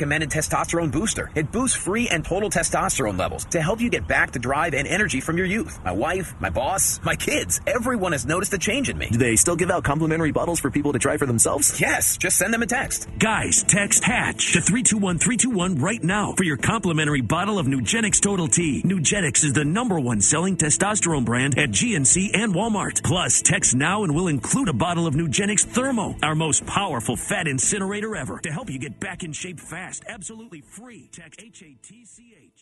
[0.00, 1.30] recommended testosterone booster.
[1.34, 4.88] It boosts free and total testosterone levels to help you get back the drive and
[4.88, 5.78] energy from your youth.
[5.84, 9.10] My wife, my boss, my kids, everyone has noticed a change in me.
[9.10, 11.78] Do they still give out complimentary bottles for people to try for themselves?
[11.78, 13.08] Yes, just send them a text.
[13.18, 18.82] Guys, text HATCH to 321321 right now for your complimentary bottle of Nugenix Total T.
[18.82, 23.04] Nugenix is the number one selling testosterone brand at GNC and Walmart.
[23.04, 27.46] Plus, text now and we'll include a bottle of Nugenix Thermo, our most powerful fat
[27.46, 29.89] incinerator ever, to help you get back in shape fast.
[30.08, 31.08] Absolutely free.
[31.12, 31.82] Text HATCH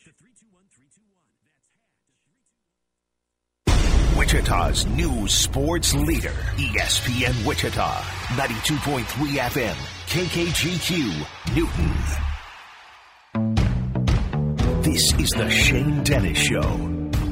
[0.04, 0.64] to 321
[4.18, 8.02] Wichita's new sports leader, ESPN Wichita,
[8.34, 9.76] 92.3 FM,
[10.08, 11.92] KKGQ, Newton.
[14.82, 16.62] This is the Shane Dennis Show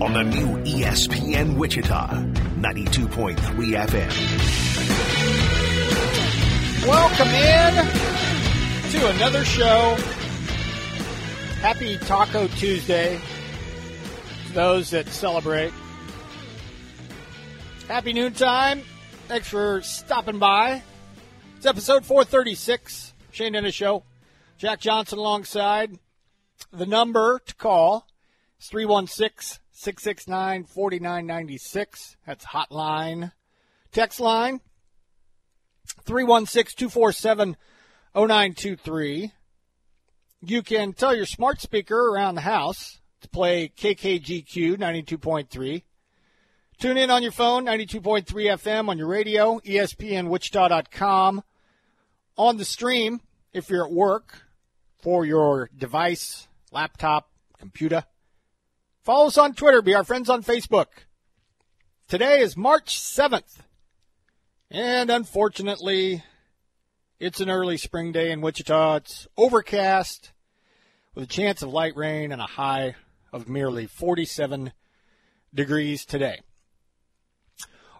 [0.00, 2.10] on the new ESPN Wichita,
[2.60, 3.36] 92.3
[3.88, 4.12] FM.
[6.86, 8.25] Welcome in
[8.90, 9.96] to another show.
[11.60, 13.20] Happy Taco Tuesday
[14.46, 15.72] to those that celebrate.
[17.88, 18.82] Happy noontime.
[19.26, 20.82] Thanks for stopping by.
[21.56, 24.04] It's episode 436, Shane Dennis Show.
[24.56, 25.98] Jack Johnson alongside.
[26.72, 28.06] The number to call
[28.60, 32.16] is 316 669 4996.
[32.24, 33.32] That's hotline.
[33.90, 34.60] Text line
[36.04, 37.56] 316 247
[38.16, 39.30] 0923.
[40.40, 45.82] You can tell your smart speaker around the house to play KKGQ 92.3.
[46.78, 51.42] Tune in on your phone, 92.3 FM, on your radio, ESPNWichita.com.
[52.38, 53.20] On the stream,
[53.52, 54.46] if you're at work,
[55.02, 58.04] for your device, laptop, computer.
[59.04, 59.82] Follow us on Twitter.
[59.82, 60.86] Be our friends on Facebook.
[62.08, 63.60] Today is March 7th.
[64.70, 66.24] And unfortunately,
[67.18, 68.96] it's an early spring day in Wichita.
[68.96, 70.32] It's overcast
[71.14, 72.94] with a chance of light rain and a high
[73.32, 74.72] of merely 47
[75.54, 76.40] degrees today.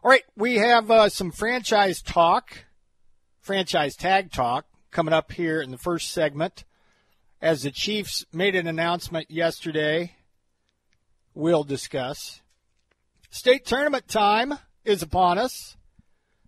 [0.05, 2.67] All right, we have uh, some franchise talk,
[3.41, 6.65] franchise tag talk coming up here in the first segment.
[7.41, 10.13] As the Chiefs made an announcement yesterday,
[11.35, 12.43] we'll discuss.
[13.31, 14.55] State tournament time
[14.85, 15.76] is upon us.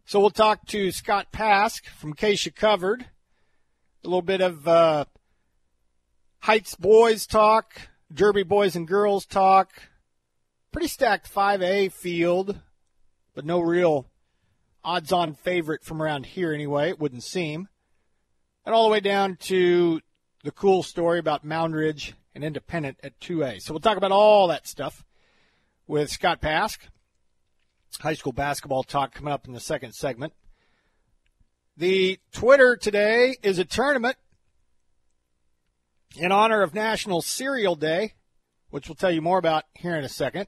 [0.09, 3.03] So we'll talk to Scott Pask from Keisha Covered.
[3.03, 5.05] A little bit of uh,
[6.39, 9.71] Heights boys talk, Derby boys and girls talk.
[10.73, 12.59] Pretty stacked 5A field,
[13.35, 14.07] but no real
[14.83, 17.69] odds on favorite from around here anyway, it wouldn't seem.
[18.65, 20.01] And all the way down to
[20.43, 23.61] the cool story about Moundridge and Independent at 2A.
[23.61, 25.05] So we'll talk about all that stuff
[25.87, 26.79] with Scott Pask.
[28.01, 30.33] High school basketball talk coming up in the second segment.
[31.77, 34.17] The Twitter today is a tournament
[36.17, 38.15] in honor of National Cereal Day,
[38.71, 40.47] which we'll tell you more about here in a second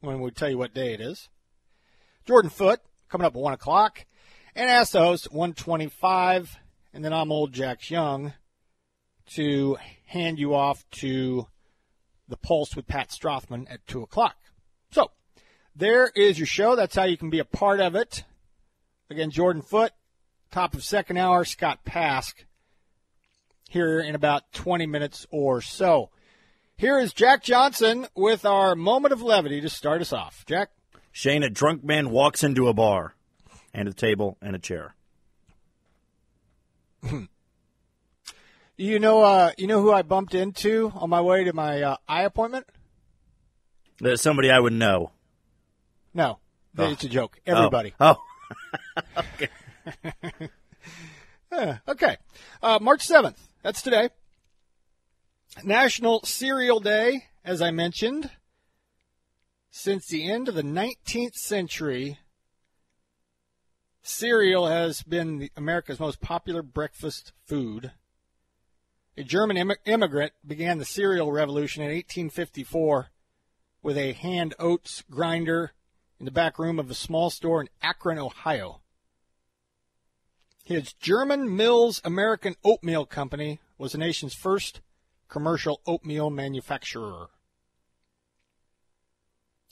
[0.00, 1.28] when we tell you what day it is.
[2.24, 4.06] Jordan Foot coming up at 1 o'clock.
[4.54, 6.56] And Ask the Host at 125.
[6.92, 8.34] And then I'm old Jack Young
[9.34, 9.76] to
[10.06, 11.46] hand you off to
[12.28, 14.36] the Pulse with Pat Strothman at 2 o'clock.
[15.74, 16.76] There is your show.
[16.76, 18.24] That's how you can be a part of it.
[19.10, 19.92] Again, Jordan Foot,
[20.50, 22.34] top of second hour, Scott Pask,
[23.68, 26.10] here in about 20 minutes or so.
[26.76, 30.44] Here is Jack Johnson with our moment of levity to start us off.
[30.46, 30.70] Jack?
[31.10, 33.14] Shane, a drunk man walks into a bar
[33.74, 34.94] and a table and a chair.
[38.76, 41.96] You know, uh, you know who I bumped into on my way to my uh,
[42.08, 42.66] eye appointment?
[43.98, 45.12] There's somebody I would know.
[46.14, 46.38] No,
[46.78, 46.90] Oh.
[46.90, 47.40] it's a joke.
[47.46, 47.94] Everybody.
[48.00, 48.16] Oh.
[51.52, 52.16] Yeah, okay.
[52.62, 53.36] Uh, March 7th.
[53.62, 54.08] That's today.
[55.62, 58.30] National Cereal Day, as I mentioned.
[59.70, 62.18] Since the end of the 19th century,
[64.02, 67.92] cereal has been America's most popular breakfast food.
[69.16, 73.08] A German Im- immigrant began the cereal revolution in 1854
[73.82, 75.72] with a hand oats grinder
[76.22, 78.80] in the back room of a small store in Akron, Ohio.
[80.62, 84.82] His German Mills American Oatmeal Company was the nation's first
[85.28, 87.30] commercial oatmeal manufacturer.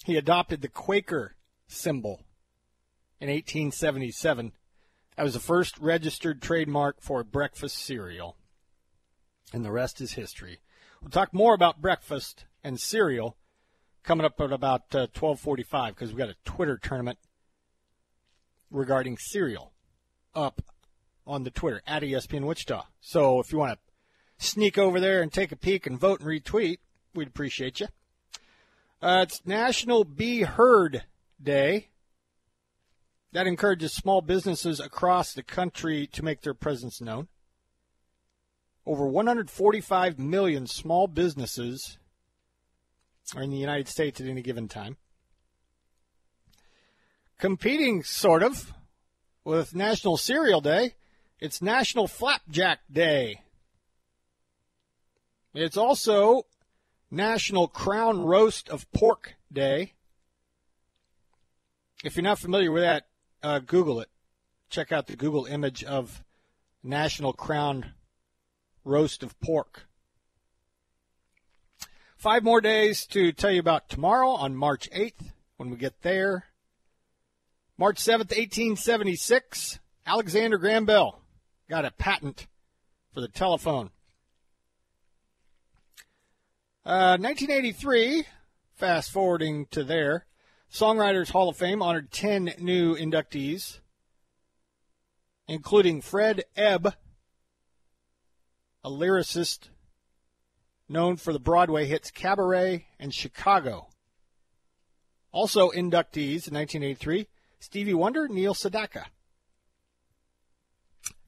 [0.05, 1.37] He adopted the Quaker
[1.69, 2.23] symbol
[3.21, 4.51] in 1877.
[5.17, 8.35] That was the first registered trademark for breakfast cereal.
[9.53, 10.59] And the rest is history.
[11.01, 13.37] We'll talk more about breakfast and cereal
[14.03, 17.19] coming up at about uh, 12:45 because we've got a Twitter tournament
[18.71, 19.73] regarding cereal
[20.35, 20.63] up
[21.27, 22.85] on the Twitter at ESPN Wichita.
[23.01, 26.29] So if you want to sneak over there and take a peek and vote and
[26.29, 26.79] retweet,
[27.15, 27.89] we'd appreciate you.
[29.03, 31.05] Uh, it's National Be Heard
[31.43, 31.89] Day.
[33.33, 37.29] That encourages small businesses across the country to make their presence known.
[38.85, 41.99] Over 145 million small businesses
[43.35, 44.97] are in the United States at any given time.
[47.39, 48.73] Competing, sort of,
[49.45, 50.95] with National Cereal Day,
[51.39, 53.43] it's National Flapjack Day.
[55.55, 56.45] It's also
[57.11, 59.95] National Crown Roast of Pork Day.
[62.05, 63.07] If you're not familiar with that,
[63.43, 64.09] uh, Google it.
[64.69, 66.23] Check out the Google image of
[66.83, 67.95] National Crown
[68.85, 69.90] Roast of Pork.
[72.21, 76.45] Five more days to tell you about tomorrow on March 8th when we get there.
[77.79, 81.23] March 7th, 1876, Alexander Graham Bell
[81.71, 82.47] got a patent
[83.15, 83.89] for the telephone.
[86.85, 88.25] Uh, 1983,
[88.75, 90.27] fast forwarding to there,
[90.71, 93.79] Songwriters Hall of Fame honored 10 new inductees,
[95.49, 96.95] including Fred Ebb,
[98.85, 99.71] a lyricist
[100.91, 103.89] known for the Broadway hits Cabaret and Chicago.
[105.33, 107.29] Also inductees in 1983,
[107.61, 109.05] Stevie Wonder, Neil Sedaka.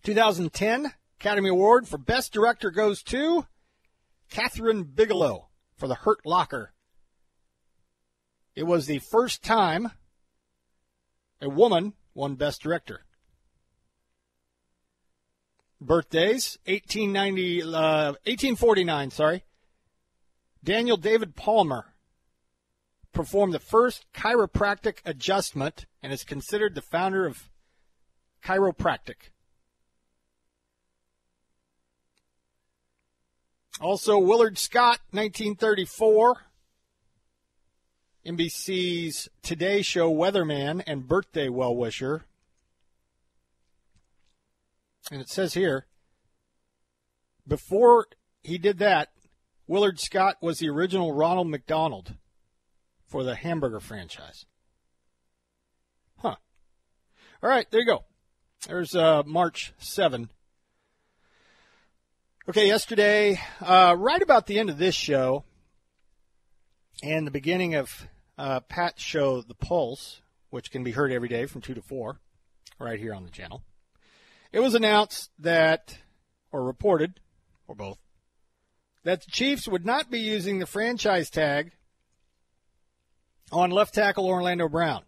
[0.03, 3.47] 2010 Academy Award for Best Director goes to
[4.33, 6.73] Kathryn Bigelow for The Hurt Locker.
[8.57, 9.93] It was the first time
[11.41, 13.05] a woman won Best Director.
[15.81, 17.67] Birthdays 1890, uh,
[18.25, 19.45] 1849, sorry.
[20.65, 21.87] Daniel David Palmer
[23.13, 27.51] performed the first chiropractic adjustment and is considered the founder of
[28.43, 29.31] chiropractic.
[33.81, 36.37] Also, Willard Scott, 1934.
[38.25, 42.25] NBC's Today Show weatherman and birthday well wisher.
[45.11, 45.87] And it says here
[47.47, 48.07] before
[48.43, 49.12] he did that,
[49.73, 52.13] Willard Scott was the original Ronald McDonald
[53.07, 54.45] for the hamburger franchise.
[56.19, 56.37] Huh.
[57.43, 58.05] All right, there you go.
[58.69, 60.29] There's uh, March 7.
[62.51, 65.43] Okay, yesterday, uh, right about the end of this show
[67.03, 67.89] and the beginning of
[68.37, 70.21] uh, Pat's show, The Pulse,
[70.51, 72.21] which can be heard every day from 2 to 4,
[72.79, 73.63] right here on the channel,
[74.53, 75.97] it was announced that,
[76.53, 77.21] or reported,
[77.67, 77.97] or both,
[79.05, 81.73] that the Chiefs would not be using the franchise tag
[83.51, 85.03] on left tackle Orlando Brown,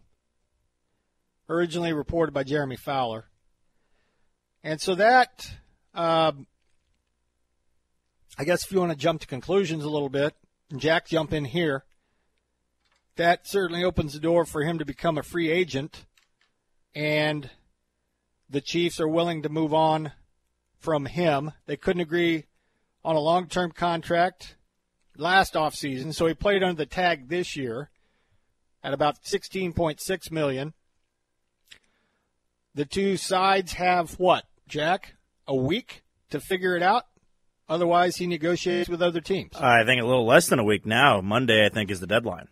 [1.49, 3.25] originally reported by Jeremy Fowler.
[4.63, 5.47] And so that,
[5.93, 6.47] um,
[8.37, 10.35] I guess if you want to jump to conclusions a little bit,
[10.75, 11.85] Jack jump in here,
[13.15, 16.05] that certainly opens the door for him to become a free agent.
[16.93, 17.49] And
[18.49, 20.11] the Chiefs are willing to move on
[20.79, 21.51] from him.
[21.65, 22.45] They couldn't agree
[23.05, 24.55] on a long term contract
[25.15, 27.89] last offseason, so he played under the tag this year
[28.83, 30.73] at about 16.6 million.
[32.73, 35.13] The two sides have what, Jack?
[35.47, 37.03] A week to figure it out.
[37.69, 39.55] Otherwise, he negotiates with other teams.
[39.55, 41.21] I think a little less than a week now.
[41.21, 42.47] Monday, I think, is the deadline.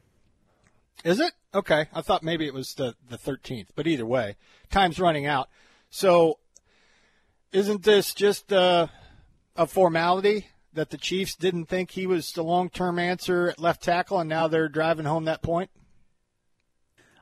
[1.04, 1.34] Is it?
[1.54, 1.88] Okay.
[1.94, 4.38] I thought maybe it was the, the 13th, but either way,
[4.72, 5.50] time's running out.
[5.90, 6.40] So,
[7.52, 8.88] isn't this just uh,
[9.56, 13.84] a formality that the Chiefs didn't think he was the long term answer at left
[13.84, 15.70] tackle, and now they're driving home that point?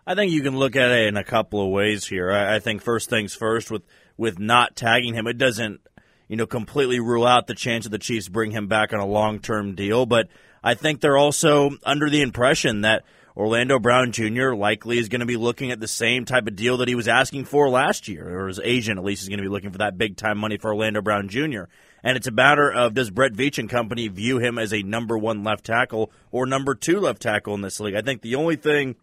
[0.06, 2.32] I think you can look at it in a couple of ways here.
[2.32, 3.84] I, I think first things first, with
[4.18, 5.82] with not tagging him, it doesn't
[6.28, 9.06] you know completely rule out the chance of the Chiefs bring him back on a
[9.06, 10.06] long term deal.
[10.06, 10.28] But
[10.64, 13.04] I think they're also under the impression that
[13.36, 14.54] Orlando Brown Jr.
[14.54, 17.08] likely is going to be looking at the same type of deal that he was
[17.08, 19.78] asking for last year, or his agent at least is going to be looking for
[19.80, 21.64] that big time money for Orlando Brown Jr.
[22.04, 25.18] And it's a matter of does Brett Veach and company view him as a number
[25.18, 27.96] one left tackle or number two left tackle in this league?
[27.96, 28.96] I think the only thing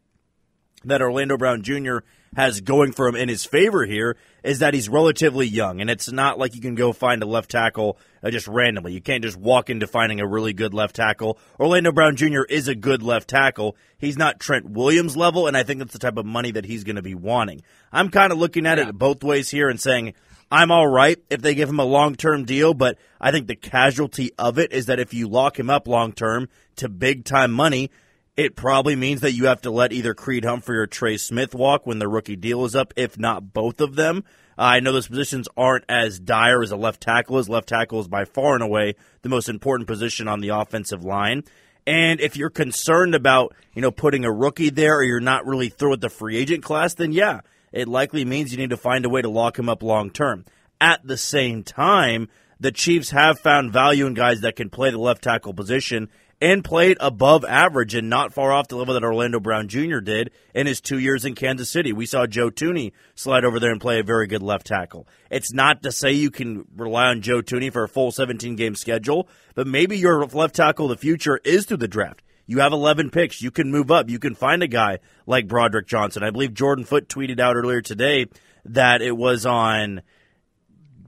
[0.84, 1.98] that Orlando Brown Jr.
[2.36, 6.10] has going for him in his favor here is that he's relatively young, and it's
[6.10, 8.92] not like you can go find a left tackle uh, just randomly.
[8.92, 11.38] You can't just walk into finding a really good left tackle.
[11.58, 12.42] Orlando Brown Jr.
[12.48, 13.76] is a good left tackle.
[13.98, 16.84] He's not Trent Williams level, and I think that's the type of money that he's
[16.84, 17.62] going to be wanting.
[17.92, 18.88] I'm kind of looking at yeah.
[18.88, 20.14] it both ways here and saying
[20.50, 23.56] I'm all right if they give him a long term deal, but I think the
[23.56, 27.52] casualty of it is that if you lock him up long term to big time
[27.52, 27.90] money,
[28.36, 31.86] it probably means that you have to let either Creed Humphrey or Trey Smith walk
[31.86, 34.24] when the rookie deal is up, if not both of them.
[34.56, 37.48] Uh, I know those positions aren't as dire as a left tackle is.
[37.48, 41.44] Left tackle is by far and away the most important position on the offensive line.
[41.86, 45.68] And if you're concerned about, you know, putting a rookie there or you're not really
[45.68, 47.40] through with the free agent class, then yeah,
[47.72, 50.44] it likely means you need to find a way to lock him up long term.
[50.80, 52.28] At the same time,
[52.60, 56.08] the Chiefs have found value in guys that can play the left tackle position
[56.40, 59.98] and played above average and not far off the level that Orlando Brown Jr.
[59.98, 61.92] did in his two years in Kansas City.
[61.92, 65.08] We saw Joe Thuney slide over there and play a very good left tackle.
[65.30, 68.76] It's not to say you can rely on Joe Thuney for a full 17 game
[68.76, 72.22] schedule, but maybe your left tackle of the future is through the draft.
[72.48, 73.42] You have 11 picks.
[73.42, 74.08] You can move up.
[74.08, 76.22] You can find a guy like Broderick Johnson.
[76.22, 78.26] I believe Jordan Foot tweeted out earlier today
[78.64, 80.00] that it was on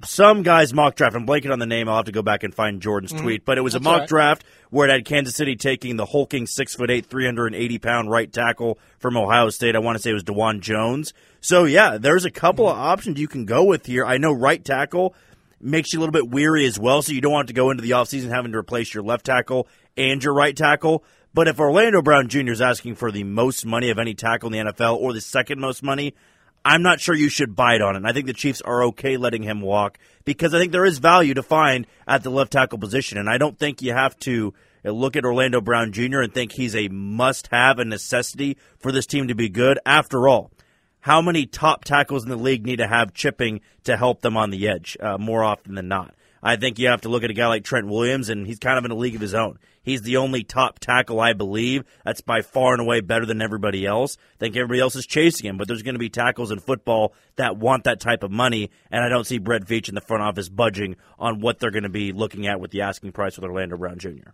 [0.05, 1.17] some guy's mock draft.
[1.17, 1.89] I'm blanking on the name.
[1.89, 3.23] I'll have to go back and find Jordan's mm-hmm.
[3.23, 3.45] tweet.
[3.47, 4.09] But it was That's a mock right.
[4.09, 8.31] draft where it had Kansas City taking the hulking six foot eight, 380 pound right
[8.31, 9.75] tackle from Ohio State.
[9.75, 11.15] I want to say it was Dawand Jones.
[11.41, 12.79] So yeah, there's a couple mm-hmm.
[12.79, 14.05] of options you can go with here.
[14.05, 15.15] I know right tackle
[15.59, 17.83] makes you a little bit weary as well, so you don't want to go into
[17.83, 21.05] the offseason having to replace your left tackle and your right tackle.
[21.33, 22.51] But if Orlando Brown Jr.
[22.51, 25.61] is asking for the most money of any tackle in the NFL or the second
[25.61, 26.15] most money,
[26.65, 28.03] I'm not sure you should bite on it.
[28.05, 31.35] I think the Chiefs are okay letting him walk because I think there is value
[31.35, 33.17] to find at the left tackle position.
[33.17, 34.53] And I don't think you have to
[34.85, 36.21] look at Orlando Brown Jr.
[36.21, 39.79] and think he's a must have, a necessity for this team to be good.
[39.87, 40.51] After all,
[41.01, 44.51] how many top tackles in the league need to have chipping to help them on
[44.51, 46.15] the edge uh, more often than not?
[46.43, 48.79] I think you have to look at a guy like Trent Williams, and he's kind
[48.79, 49.59] of in a league of his own.
[49.83, 51.85] He's the only top tackle, I believe.
[52.05, 54.17] That's by far and away better than everybody else.
[54.37, 57.15] I think everybody else is chasing him, but there's going to be tackles in football
[57.37, 60.23] that want that type of money, and I don't see Brett Veach in the front
[60.23, 63.45] office budging on what they're going to be looking at with the asking price with
[63.45, 64.31] Orlando Brown Jr.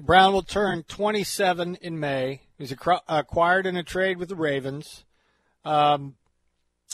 [0.00, 2.42] Brown will turn 27 in May.
[2.56, 5.04] He's acquired in a trade with the Ravens.
[5.64, 6.14] Um,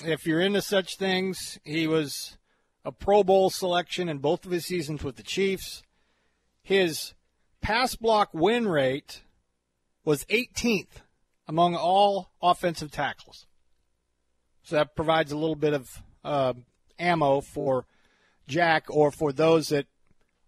[0.04, 2.37] if you're into such things, he was
[2.84, 5.82] a Pro Bowl selection in both of his seasons with the Chiefs.
[6.62, 7.14] His
[7.60, 9.22] pass block win rate
[10.04, 11.02] was 18th
[11.46, 13.46] among all offensive tackles.
[14.62, 16.52] So that provides a little bit of uh,
[16.98, 17.86] ammo for
[18.46, 19.86] Jack or for those that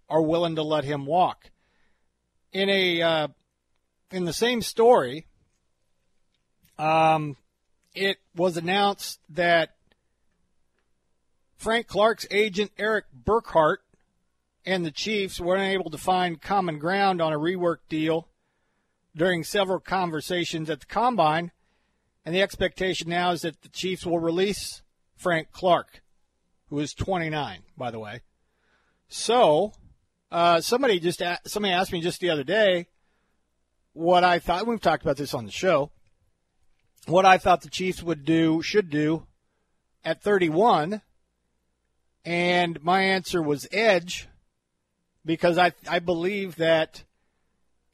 [0.08, 1.50] are willing to let him walk.
[2.52, 3.28] In a uh,
[4.10, 5.26] in the same story,
[6.78, 7.36] um,
[7.94, 9.76] it was announced that
[11.60, 13.82] Frank Clark's agent Eric Burkhardt
[14.64, 18.28] and the Chiefs were unable to find common ground on a rework deal
[19.14, 21.52] during several conversations at the combine.
[22.24, 24.80] And the expectation now is that the Chiefs will release
[25.16, 26.00] Frank Clark,
[26.70, 28.22] who is 29, by the way.
[29.08, 29.74] So,
[30.32, 32.86] uh, somebody just somebody asked me just the other day
[33.92, 34.66] what I thought.
[34.66, 35.90] We've talked about this on the show.
[37.06, 39.26] What I thought the Chiefs would do, should do,
[40.02, 41.02] at 31,
[42.24, 44.28] and my answer was edge
[45.24, 47.04] because I I believe that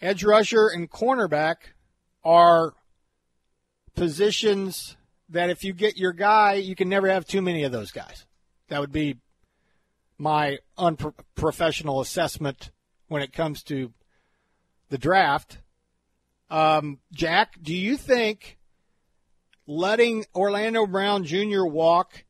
[0.00, 1.56] edge rusher and cornerback
[2.24, 2.74] are
[3.94, 4.96] positions
[5.28, 8.26] that if you get your guy, you can never have too many of those guys.
[8.68, 9.16] That would be
[10.18, 12.70] my unprofessional assessment
[13.08, 13.92] when it comes to
[14.88, 15.58] the draft.
[16.48, 18.58] Um, Jack, do you think
[19.66, 21.64] letting Orlando Brown Jr.
[21.64, 22.24] walk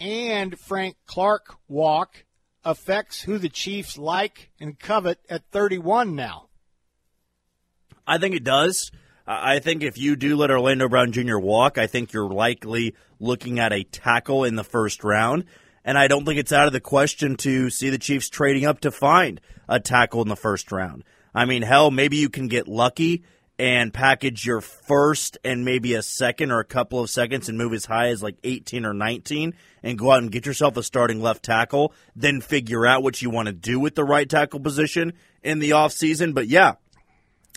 [0.00, 2.24] and Frank Clark walk
[2.64, 6.48] affects who the Chiefs like and covet at 31 now?
[8.06, 8.90] I think it does.
[9.26, 11.38] I think if you do let Orlando Brown Jr.
[11.38, 15.44] walk, I think you're likely looking at a tackle in the first round.
[15.84, 18.80] And I don't think it's out of the question to see the Chiefs trading up
[18.80, 21.04] to find a tackle in the first round.
[21.34, 23.22] I mean, hell, maybe you can get lucky
[23.60, 27.74] and package your first and maybe a second or a couple of seconds and move
[27.74, 29.52] as high as like 18 or 19
[29.82, 33.28] and go out and get yourself a starting left tackle, then figure out what you
[33.28, 35.12] want to do with the right tackle position
[35.42, 36.32] in the offseason.
[36.32, 36.76] But yeah,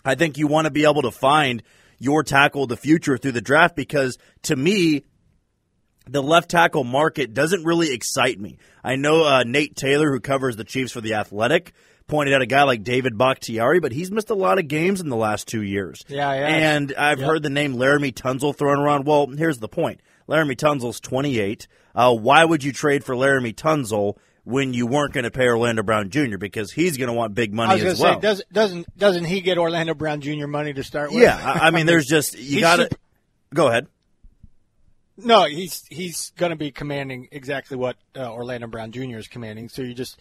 [0.04, 1.62] I think you want to be able to find
[1.98, 5.04] your tackle of the future through the draft because to me,
[6.06, 8.58] the left tackle market doesn't really excite me.
[8.82, 11.72] I know uh, Nate Taylor, who covers the Chiefs for The Athletic,
[12.06, 15.08] pointed out a guy like David Bakhtiari, but he's missed a lot of games in
[15.08, 16.04] the last two years.
[16.08, 16.46] Yeah, yeah.
[16.46, 17.28] And I've yep.
[17.28, 19.06] heard the name Laremy Tunsil thrown around.
[19.06, 20.00] Well, here's the point.
[20.28, 21.66] Laremy Tunsil's 28.
[21.94, 24.16] Uh, why would you trade for Laremy Tunsil?
[24.44, 26.36] when you weren't going to pay Orlando Brown Jr.
[26.36, 28.14] because he's going to want big money as well?
[28.14, 30.46] Say, does, doesn't doesn't he get Orlando Brown Jr.
[30.46, 31.22] money to start with?
[31.22, 32.90] Yeah, I, I mean, there's just you got to
[33.52, 33.86] go ahead.
[35.16, 39.16] No, he's he's going to be commanding exactly what uh, Orlando Brown Jr.
[39.16, 39.68] is commanding.
[39.68, 40.18] So you just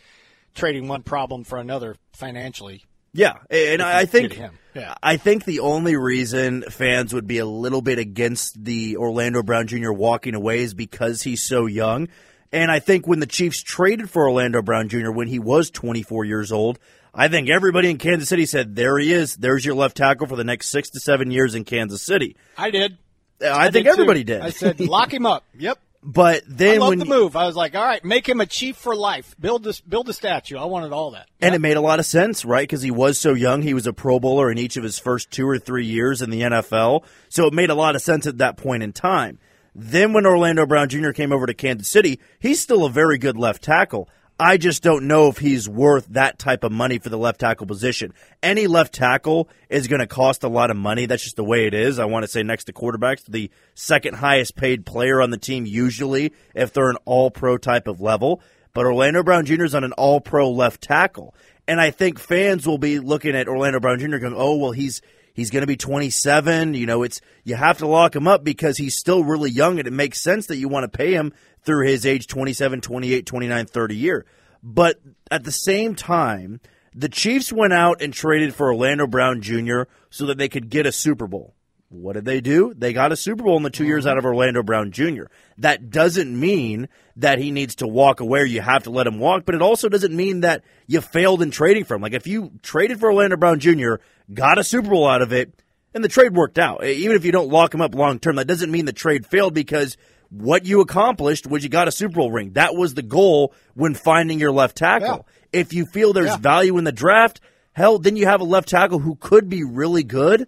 [0.53, 2.83] trading one problem for another financially.
[3.13, 4.38] Yeah, and I I think.
[4.75, 4.95] Yeah.
[5.03, 9.67] I think the only reason fans would be a little bit against the Orlando Brown
[9.67, 9.91] Jr.
[9.91, 12.07] walking away is because he's so young.
[12.51, 15.12] And I think when the Chiefs traded for Orlando Brown Jr.
[15.12, 16.79] when he was 24 years old,
[17.13, 19.36] I think everybody in Kansas City said, "There he is.
[19.36, 22.72] There's your left tackle for the next six to seven years in Kansas City." I
[22.72, 22.98] did.
[23.41, 23.89] I, think did too.
[23.89, 24.41] everybody did.
[24.41, 25.43] I said, lock him up.
[25.57, 25.79] Yep.
[26.03, 27.36] But I then love when the move.
[27.36, 29.36] I was like, all right, make him a chief for life.
[29.39, 30.57] Build this, build a statue.
[30.57, 31.27] I wanted all that.
[31.41, 32.63] And it made a lot of sense, right?
[32.63, 33.62] Because he was so young.
[33.62, 36.29] He was a Pro Bowler in each of his first two or three years in
[36.29, 37.03] the NFL.
[37.29, 39.39] So it made a lot of sense at that point in time.
[39.75, 41.12] Then when Orlando Brown Jr.
[41.12, 44.07] came over to Kansas City, he's still a very good left tackle.
[44.40, 47.68] I just don't know if he's worth that type of money for the left tackle
[47.68, 48.13] position.
[48.42, 51.06] Any left tackle is going to cost a lot of money.
[51.06, 52.00] That's just the way it is.
[52.00, 55.66] I want to say next to quarterbacks, the second highest paid player on the team
[55.68, 58.42] usually if they're an all pro type of level.
[58.74, 59.66] But Orlando Brown Jr.
[59.66, 61.36] is on an all pro left tackle.
[61.68, 64.18] And I think fans will be looking at Orlando Brown Jr.
[64.18, 65.02] going, oh, well, he's
[65.34, 66.74] he's going to be 27.
[66.74, 69.88] You know, it's you have to lock him up because he's still really young and
[69.88, 71.34] it makes sense that you want to pay him
[71.65, 74.25] through his age 27, 28, 29, 30 year.
[74.62, 76.62] But at the same time,
[76.96, 79.84] the Chiefs went out and traded for Orlando Brown Jr.
[80.10, 81.53] so that they could get a Super Bowl.
[81.89, 82.74] What did they do?
[82.75, 85.25] They got a Super Bowl in the two years out of Orlando Brown Jr.
[85.60, 89.20] That doesn't mean that he needs to walk away or you have to let him
[89.20, 92.01] walk, but it also doesn't mean that you failed in trading for him.
[92.01, 93.96] Like if you traded for Orlando Brown Jr.,
[94.34, 95.53] got a Super Bowl out of it,
[95.93, 96.84] and the trade worked out.
[96.84, 99.53] Even if you don't lock him up long term, that doesn't mean the trade failed
[99.53, 99.96] because
[100.36, 102.54] what you accomplished was you got a Super Bowl ring.
[102.54, 105.28] That was the goal when finding your left tackle.
[105.52, 106.38] If you feel there's Yeah.
[106.38, 107.40] value in the draft,
[107.74, 110.48] hell, then you have a left tackle who could be really good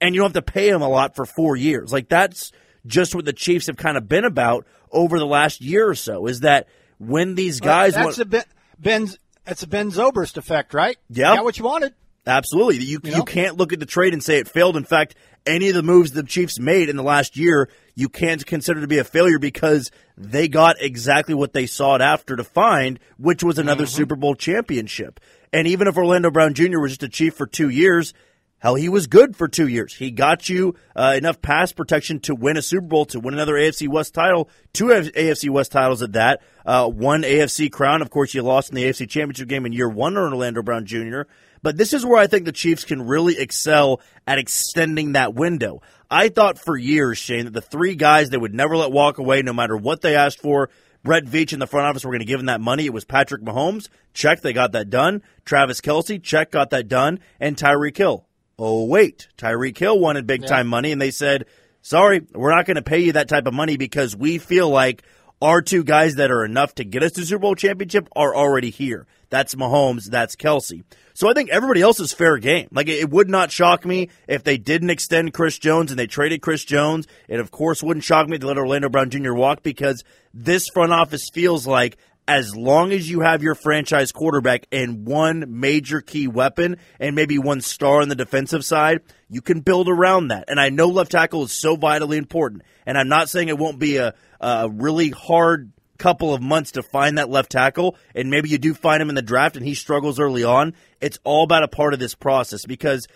[0.00, 1.92] and you don't have to pay him a lot for four years.
[1.92, 2.52] Like that's
[2.86, 6.26] just what the Chiefs have kind of been about over the last year or so.
[6.26, 8.44] Is that when these guys that's want, a Ben,
[8.78, 9.18] Ben's.
[9.44, 10.96] That's a Ben Zobrist effect, right?
[11.08, 11.34] Yeah.
[11.36, 11.94] Got what you wanted.
[12.28, 12.84] Absolutely.
[12.84, 13.22] You, you, know?
[13.22, 14.76] can't look at the trade and say it failed.
[14.76, 15.14] In fact,
[15.46, 18.86] any of the moves the Chiefs made in the last year, you can't consider to
[18.86, 23.58] be a failure because they got exactly what they sought after to find, which was
[23.58, 25.20] another Super Bowl championship.
[25.52, 26.78] And even if Orlando Brown Jr.
[26.78, 28.12] was just a Chief for two years,
[28.58, 29.94] hell, he was good for two years.
[29.94, 33.54] He got you uh, enough pass protection to win a Super Bowl, to win another
[33.54, 38.02] AFC West title, two AFC West titles at that, uh, one AFC crown.
[38.02, 40.84] Of course, you lost in the AFC Championship game in year one to Orlando Brown
[40.84, 41.22] Jr.
[41.68, 45.82] But this is where I think the Chiefs can really excel at extending that window.
[46.10, 49.42] I thought for years, Shane, that the three guys they would never let walk away,
[49.42, 50.70] no matter what they asked for,
[51.04, 52.86] Brett Veach in the front office were going to give him that money.
[52.86, 55.20] It was Patrick Mahomes, check, they got that done.
[55.44, 57.20] Travis Kelce, check, got that done.
[57.38, 58.26] And Tyreek Hill.
[58.58, 59.28] Oh, wait.
[59.36, 61.44] Tyreek Hill wanted big time money, and they said,
[61.82, 65.02] sorry, we're not going to pay you that type of money because we feel like
[65.42, 68.70] our two guys that are enough to get us to Super Bowl championship are already
[68.70, 69.06] here.
[69.30, 70.82] That's Mahomes, that's Kelce.
[71.14, 72.68] So I think everybody else is fair game.
[72.70, 76.42] Like it would not shock me if they didn't extend Chris Jones and they traded
[76.42, 77.06] Chris Jones.
[77.28, 79.34] It of course wouldn't shock me to let Orlando Brown Jr.
[79.34, 84.66] walk because this front office feels like as long as you have your franchise quarterback
[84.70, 89.60] and one major key weapon and maybe one star on the defensive side, you can
[89.60, 90.44] build around that.
[90.48, 92.62] And I know left tackle is so vitally important.
[92.84, 96.82] And I'm not saying it won't be a, a really hard couple of months to
[96.82, 99.74] find that left tackle, and maybe you do find him in the draft and he
[99.74, 100.74] struggles early on.
[101.00, 103.08] It's all about a part of this process because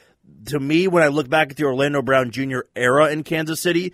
[0.47, 2.61] to me, when I look back at the Orlando Brown Jr.
[2.77, 3.93] era in Kansas City,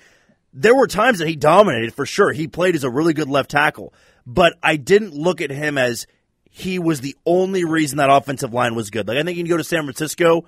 [0.53, 2.33] there were times that he dominated for sure.
[2.33, 3.93] He played as a really good left tackle,
[4.27, 6.07] but I didn't look at him as
[6.51, 9.07] he was the only reason that offensive line was good.
[9.07, 10.47] Like I think you can go to San Francisco.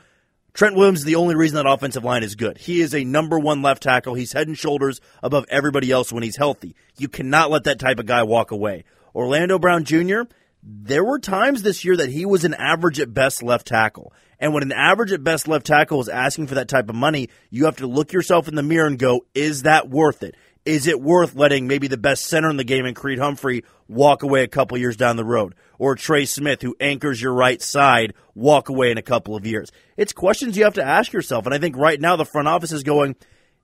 [0.53, 2.59] Trent Williams is the only reason that offensive line is good.
[2.59, 4.15] He is a number one left tackle.
[4.15, 6.75] He's head and shoulders above everybody else when he's healthy.
[6.99, 8.85] You cannot let that type of guy walk away.
[9.15, 10.23] Orlando Brown Jr.,
[10.63, 14.13] there were times this year that he was an average at best left tackle.
[14.39, 17.29] And when an average at best left tackle is asking for that type of money,
[17.51, 20.35] you have to look yourself in the mirror and go, is that worth it?
[20.71, 24.23] Is it worth letting maybe the best center in the game in Creed Humphrey walk
[24.23, 25.57] away a couple years down the road?
[25.81, 29.73] Or Trey Smith, who anchors your right side, walk away in a couple of years?
[29.97, 31.45] It's questions you have to ask yourself.
[31.45, 33.17] And I think right now the front office is going,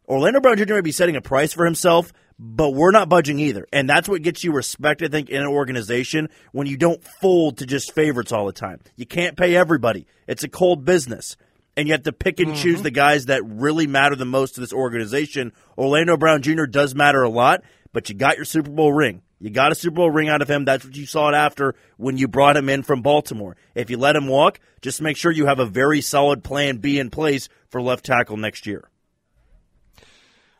[0.08, 0.74] Orlando Brown Jr.
[0.74, 3.68] may be setting a price for himself, but we're not budging either.
[3.72, 7.58] And that's what gets you respect, I think, in an organization when you don't fold
[7.58, 8.80] to just favorites all the time.
[8.96, 10.08] You can't pay everybody.
[10.26, 11.36] It's a cold business.
[11.76, 12.84] And you have to pick and choose mm-hmm.
[12.84, 15.52] the guys that really matter the most to this organization.
[15.76, 16.64] Orlando Brown Jr.
[16.64, 17.62] does matter a lot,
[17.92, 19.22] but you got your Super Bowl ring.
[19.38, 20.64] You got a Super Bowl ring out of him.
[20.64, 23.56] That's what you sought after when you brought him in from Baltimore.
[23.74, 26.98] If you let him walk, just make sure you have a very solid plan B
[26.98, 28.88] in place for left tackle next year.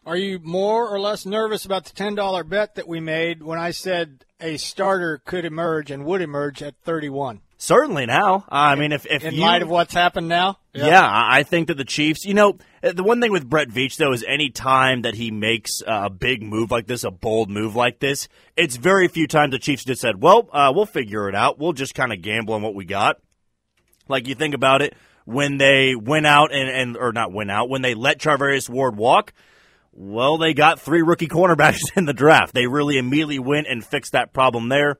[0.05, 3.59] Are you more or less nervous about the ten dollar bet that we made when
[3.59, 7.41] I said a starter could emerge and would emerge at thirty one?
[7.59, 8.45] Certainly now.
[8.51, 10.59] I mean, if, if in you, light of what's happened now.
[10.75, 11.01] Yeah.
[11.01, 13.97] I I think that the Chiefs, you know, uh, the one thing with Brett Veach,
[13.97, 17.49] though, is any time that he makes uh, a big move like this, a bold
[17.51, 21.29] move like this, it's very few times the Chiefs just said, well, uh, we'll figure
[21.31, 21.59] it out.
[21.59, 23.17] We'll just kind of gamble on what we got.
[24.07, 27.71] Like, you think about it, when they went out and, and or not went out,
[27.71, 29.33] when they let Charvarius Ward walk,
[29.93, 32.53] well, they got three rookie cornerbacks in the draft.
[32.53, 34.99] They really immediately went and fixed that problem there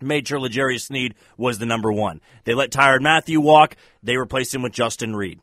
[0.00, 2.20] made sure L'Jarius Sneed was the number one.
[2.44, 3.76] They let Tyrann Mathieu walk.
[4.02, 5.40] They replaced him with Justin Reid.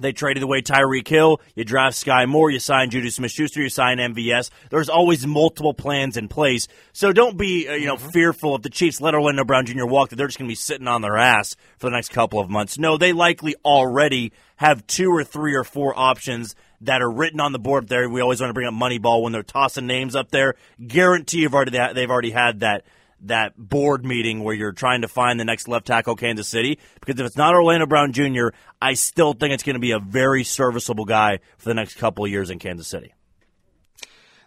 [0.00, 1.40] They traded away Tyreek Hill.
[1.56, 2.52] You draft Skyy Moore.
[2.52, 3.60] You sign Juju Smith-Schuster.
[3.60, 4.48] You sign MVS.
[4.70, 6.68] There's always multiple plans in place.
[6.92, 8.10] So don't be, uh, you know, Mm-hmm.
[8.10, 9.86] fearful if the Chiefs let Orlando Brown Jr.
[9.86, 12.38] walk that they're just going to be sitting on their ass for the next couple
[12.38, 12.78] of months.
[12.78, 17.50] No, they likely already have two or three or four options that are written on
[17.50, 18.08] the board there.
[18.08, 20.54] We always want to bring up Moneyball when they're tossing names up there.
[20.86, 22.84] Guarantee you've already they've already had that
[23.22, 26.78] that board meeting where you're trying to find the next left tackle Kansas City.
[27.00, 28.48] Because if it's not Orlando Brown Jr.,
[28.80, 32.24] I still think it's going to be a very serviceable guy for the next couple
[32.24, 33.14] of years in Kansas City.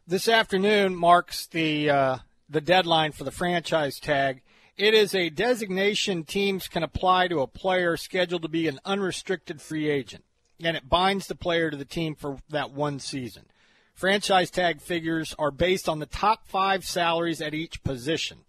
[0.07, 2.17] This afternoon marks the uh,
[2.49, 4.41] the deadline for the franchise tag.
[4.77, 9.61] It is a designation teams can apply to a player scheduled to be an unrestricted
[9.61, 10.23] free agent,
[10.63, 13.45] and it binds the player to the team for that one season.
[13.93, 18.39] Franchise tag figures are based on the top five salaries at each position.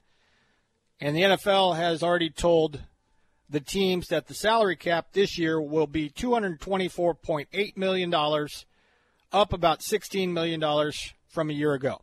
[1.02, 2.80] And the NFL has already told
[3.50, 8.14] the teams that the salary cap this year will be $224.8 million,
[9.32, 10.92] up about $16 million
[11.26, 12.02] from a year ago.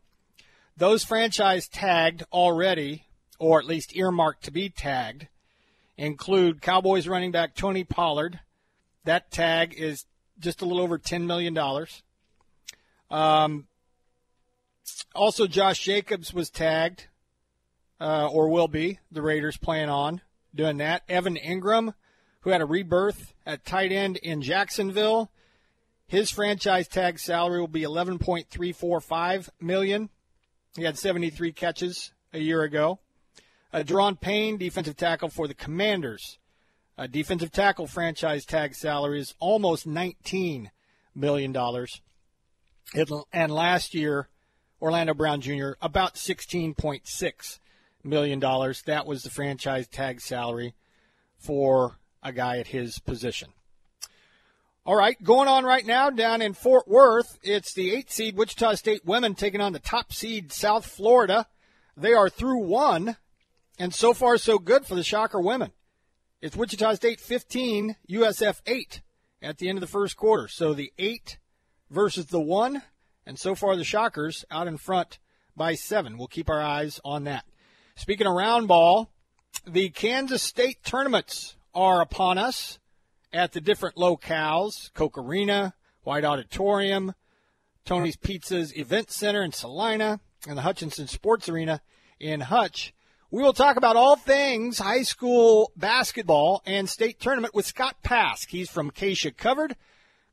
[0.76, 3.06] Those franchise tagged already,
[3.38, 5.28] or at least earmarked to be tagged,
[5.96, 8.40] include Cowboys running back Tony Pollard.
[9.06, 10.04] That tag is
[10.38, 11.56] just a little over $10 million.
[13.10, 13.66] Um,
[15.14, 17.06] also, Josh Jacobs was tagged,
[18.00, 18.98] uh, or will be.
[19.10, 20.20] The Raiders plan on
[20.54, 21.02] doing that.
[21.08, 21.94] Evan Engram,
[22.40, 25.30] who had a rebirth at tight end in Jacksonville,
[26.06, 30.08] his franchise tag salary will be 11.345 million.
[30.76, 32.98] He had 73 catches a year ago.
[33.72, 36.38] Uh, Daron Payne, defensive tackle for the Commanders.
[36.98, 40.70] Uh, defensive tackle franchise tag salary is almost 19
[41.14, 42.00] million dollars.
[43.32, 44.28] And last year,
[44.82, 45.72] Orlando Brown Jr.
[45.80, 47.58] about 16.6
[48.04, 48.82] million dollars.
[48.82, 50.74] That was the franchise tag salary
[51.36, 53.50] for a guy at his position.
[54.86, 58.74] All right, going on right now down in Fort Worth, it's the eight seed Wichita
[58.74, 61.46] State women taking on the top seed South Florida.
[61.96, 63.16] They are through one,
[63.78, 65.72] and so far so good for the Shocker women.
[66.40, 69.02] It's Wichita State 15, USF 8
[69.42, 70.48] at the end of the first quarter.
[70.48, 71.38] So the 8
[71.90, 72.82] versus the 1,
[73.26, 75.18] and so far the Shockers out in front
[75.54, 76.16] by 7.
[76.16, 77.44] We'll keep our eyes on that.
[78.00, 79.10] Speaking of round ball,
[79.66, 82.78] the Kansas State tournaments are upon us
[83.30, 87.12] at the different locales Koch Arena, White Auditorium,
[87.84, 91.82] Tony's Pizzas Event Center in Salina, and the Hutchinson Sports Arena
[92.18, 92.94] in Hutch.
[93.30, 98.48] We will talk about all things high school basketball and state tournament with Scott Pask.
[98.48, 99.76] He's from Keisha Covered.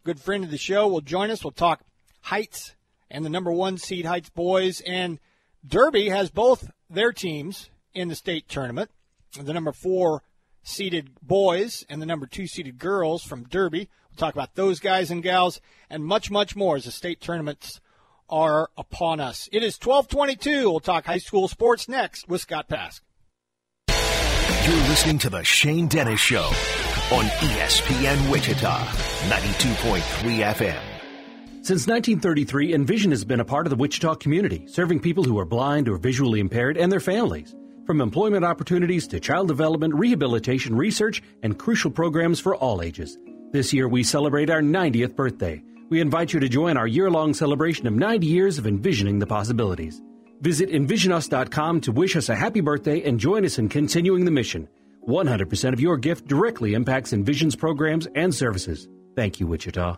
[0.06, 1.44] Good friend of the show will join us.
[1.44, 1.82] We'll talk
[2.22, 2.76] Heights
[3.12, 4.80] and the number one seed Heights boys.
[4.88, 5.20] And
[5.68, 8.90] Derby has both their teams in the state tournament.
[9.40, 10.24] The number four
[10.64, 13.90] seeded boys and the number two seeded girls from Derby.
[14.10, 17.80] We'll talk about those guys and gals and much, much more as the state tournaments
[18.30, 19.48] are upon us.
[19.52, 20.70] It is 1222.
[20.70, 23.02] We'll talk high school sports next with Scott Pask.
[24.68, 26.44] You're listening to The Shane Dennis Show
[27.14, 28.78] on ESPN Wichita,
[29.30, 30.87] 92.3 FM.
[31.68, 35.44] Since 1933, Envision has been a part of the Wichita community, serving people who are
[35.44, 37.58] blind or visually impaired and their families.
[37.86, 43.18] From employment opportunities to child development, rehabilitation, research, and crucial programs for all ages.
[43.52, 45.62] This year, we celebrate our 90th birthday.
[45.90, 49.28] We invite you to join our year long celebration of 90 years of envisioning the
[49.28, 50.02] possibilities.
[50.40, 54.70] Visit envisionus.com to wish us a happy birthday and join us in continuing the mission.
[55.06, 58.88] 100% of your gift directly impacts Envision's programs and services.
[59.18, 59.98] Thank you, Wichita.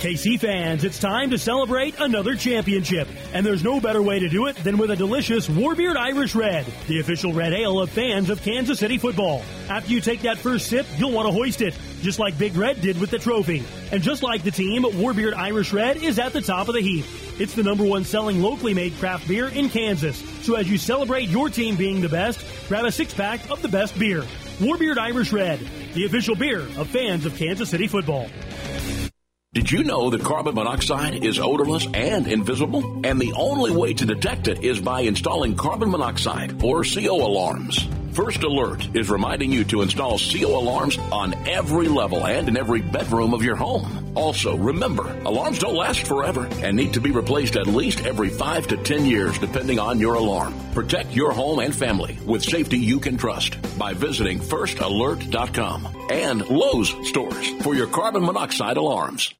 [0.00, 3.06] KC fans, it's time to celebrate another championship.
[3.34, 6.64] And there's no better way to do it than with a delicious Warbeard Irish Red,
[6.88, 9.42] the official red ale of fans of Kansas City football.
[9.68, 12.80] After you take that first sip, you'll want to hoist it, just like Big Red
[12.80, 13.62] did with the trophy.
[13.92, 17.04] And just like the team, Warbeard Irish Red is at the top of the heap.
[17.38, 20.16] It's the number one selling locally made craft beer in Kansas.
[20.46, 23.68] So as you celebrate your team being the best, grab a six pack of the
[23.68, 24.24] best beer.
[24.60, 25.58] Warbeard Irish Red,
[25.94, 28.28] the official beer of fans of Kansas City football.
[29.54, 33.00] Did you know that carbon monoxide is odorless and invisible?
[33.04, 37.88] And the only way to detect it is by installing carbon monoxide or CO alarms.
[38.22, 42.82] First Alert is reminding you to install CO alarms on every level and in every
[42.82, 44.12] bedroom of your home.
[44.14, 48.66] Also, remember, alarms don't last forever and need to be replaced at least every 5
[48.66, 50.54] to 10 years depending on your alarm.
[50.74, 56.94] Protect your home and family with safety you can trust by visiting firstalert.com and Lowe's
[57.08, 59.34] stores for your carbon monoxide alarms.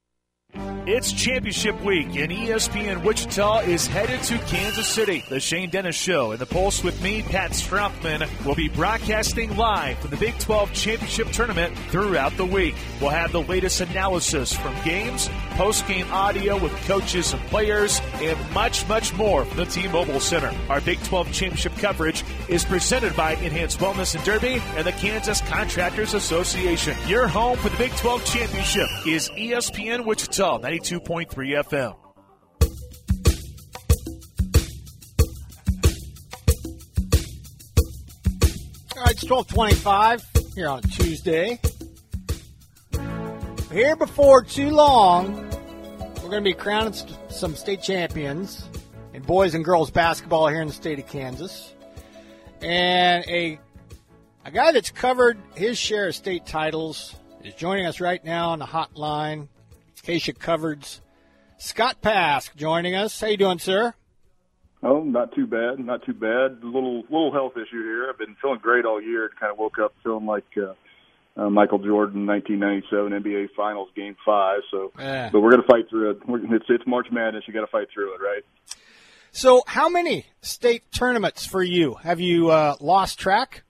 [0.92, 5.22] It's championship week, and ESPN Wichita is headed to Kansas City.
[5.29, 10.00] The Shane Dennis Show and the Pulse with me, Pat Strothman, will be broadcasting live
[10.00, 12.74] from the Big 12 Championship Tournament throughout the week.
[13.00, 18.37] We'll have the latest analysis from games, post game audio with coaches and players, and
[18.53, 20.53] much, much more from the T Mobile Center.
[20.68, 25.40] Our Big 12 Championship coverage is presented by Enhanced Wellness and Derby and the Kansas
[25.42, 26.96] Contractors Association.
[27.07, 31.95] Your home for the Big 12 Championship is ESPN Wichita 92.3 FM.
[38.97, 41.61] All right, it's 1225 here on a Tuesday.
[43.71, 45.35] Here before too long,
[46.23, 46.95] we're going to be crowning
[47.29, 48.66] some state champions
[49.12, 51.75] in boys and girls basketball here in the state of Kansas.
[52.62, 53.59] And a,
[54.47, 57.14] a guy that's covered his share of state titles
[57.45, 59.49] is joining us right now on the hotline.
[60.03, 61.01] Acacia Covered's
[61.59, 63.21] Scott Pask joining us.
[63.21, 63.95] How you doing, sir?
[64.83, 66.63] Oh, not too bad, not too bad.
[66.63, 68.07] A little little health issue here.
[68.09, 69.31] I've been feeling great all year.
[69.39, 70.73] Kind of woke up feeling like uh,
[71.41, 74.61] uh, Michael Jordan, 1997 NBA Finals, Game Five.
[74.71, 75.29] So, Yeah.
[75.31, 76.27] but we're gonna fight through it.
[76.27, 77.45] We're, it's it's March Madness.
[77.47, 78.43] You got to fight through it, right?
[79.33, 81.95] So, how many state tournaments for you?
[82.03, 83.65] Have you uh, lost track?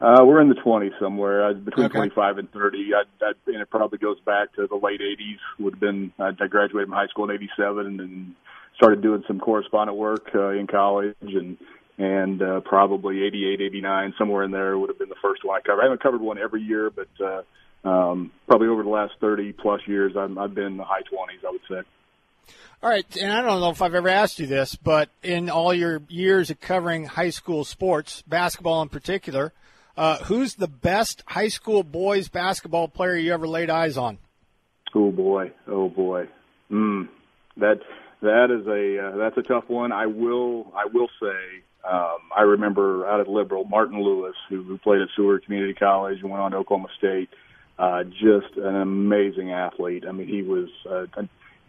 [0.00, 1.96] Uh, we're in the 20s somewhere, uh, between Okay.
[1.96, 2.90] 25 and 30.
[2.94, 5.38] I, I, and it probably goes back to the late 80s.
[5.58, 8.36] Would have been I, I graduated from high school in '87 and then
[8.76, 11.56] started doing some correspondent work uh, in college and
[11.98, 15.66] and uh, probably 88, 89, somewhere in there would have been the first one I
[15.66, 15.80] covered.
[15.80, 19.80] I haven't covered one every year, but uh, um, probably over the last 30 plus
[19.86, 22.54] years, I'm, I've been in the high 20s, I would say.
[22.82, 25.72] All right, and I don't know if I've ever asked you this, but in all
[25.72, 29.54] your years of covering high school sports, basketball in particular,
[29.96, 34.18] uh, who's the best high school boys basketball player you ever laid eyes on?
[34.94, 36.28] Oh boy, oh boy.
[36.70, 37.08] Mm,
[37.56, 37.80] that
[38.22, 39.92] that is a uh, that's a tough one.
[39.92, 44.78] I will I will say um, I remember out at Liberal Martin Lewis, who, who
[44.78, 47.28] played at Seward Community College and went on to Oklahoma State.
[47.78, 50.04] Uh, just an amazing athlete.
[50.08, 50.68] I mean, he was.
[50.88, 51.06] Uh,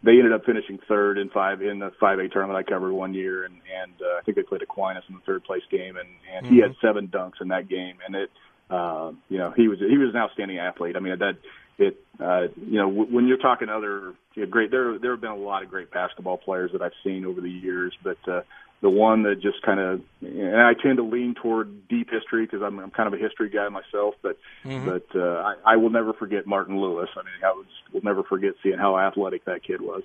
[0.03, 2.57] they ended up finishing third in five in the five A tournament.
[2.57, 5.43] I covered one year, and and uh, I think they played Aquinas in the third
[5.43, 8.31] place game, and and he had seven dunks in that game, and it,
[8.69, 10.95] uh, you know, he was he was an outstanding athlete.
[10.95, 11.38] I mean that
[11.79, 15.21] it, uh, you know, w- when you're talking other you know, great, there there have
[15.21, 18.41] been a lot of great basketball players that I've seen over the years, but uh,
[18.81, 22.61] the one that just kind of, and I tend to lean toward deep history because
[22.61, 24.85] I'm, I'm kind of a history guy myself, but Mhm.
[24.85, 27.09] but uh, I, I will never forget Martin Lewis.
[27.15, 30.03] I mean, I was, will never forget seeing how athletic that kid was.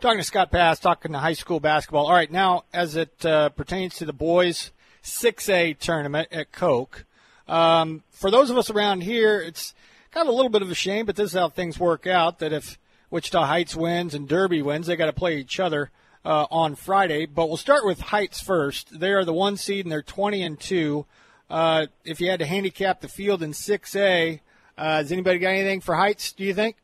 [0.00, 2.06] Talking to Scott Pask, talking to high school basketball.
[2.06, 4.70] All right, now as it uh, pertains to the boys
[5.02, 7.04] 6A tournament at Koch,
[7.48, 9.74] um, for those of us around here, it's
[10.12, 12.40] kind of a little bit of a shame, but this is how things work out.
[12.40, 12.78] That if
[13.10, 15.90] Wichita Heights wins and Derby wins, they got to play each other
[16.26, 17.24] uh, on Friday.
[17.24, 18.98] But we'll start with Heights first.
[18.98, 21.06] They are the one seed and they're 20 and two.
[21.48, 24.40] Uh, if you had to handicap the field in 6A,
[24.76, 26.32] uh, has anybody got anything for Heights?
[26.32, 26.76] Do you think?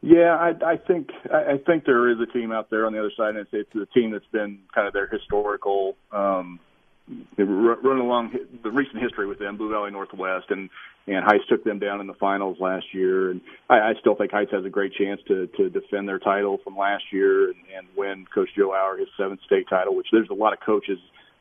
[0.00, 3.12] Yeah, I, I think I think there is a team out there on the other
[3.16, 6.60] side, and it's, it's a team that's been kind of their historical, um,
[7.38, 10.68] running along the recent history with them, Blue Valley Northwest, and
[11.06, 14.32] and Heights took them down in the finals last year, and I, I still think
[14.32, 17.86] Heights has a great chance to to defend their title from last year and, and
[17.96, 19.94] win Coach Joe Auer his seventh state title.
[19.94, 20.98] Which there's a lot of coaches,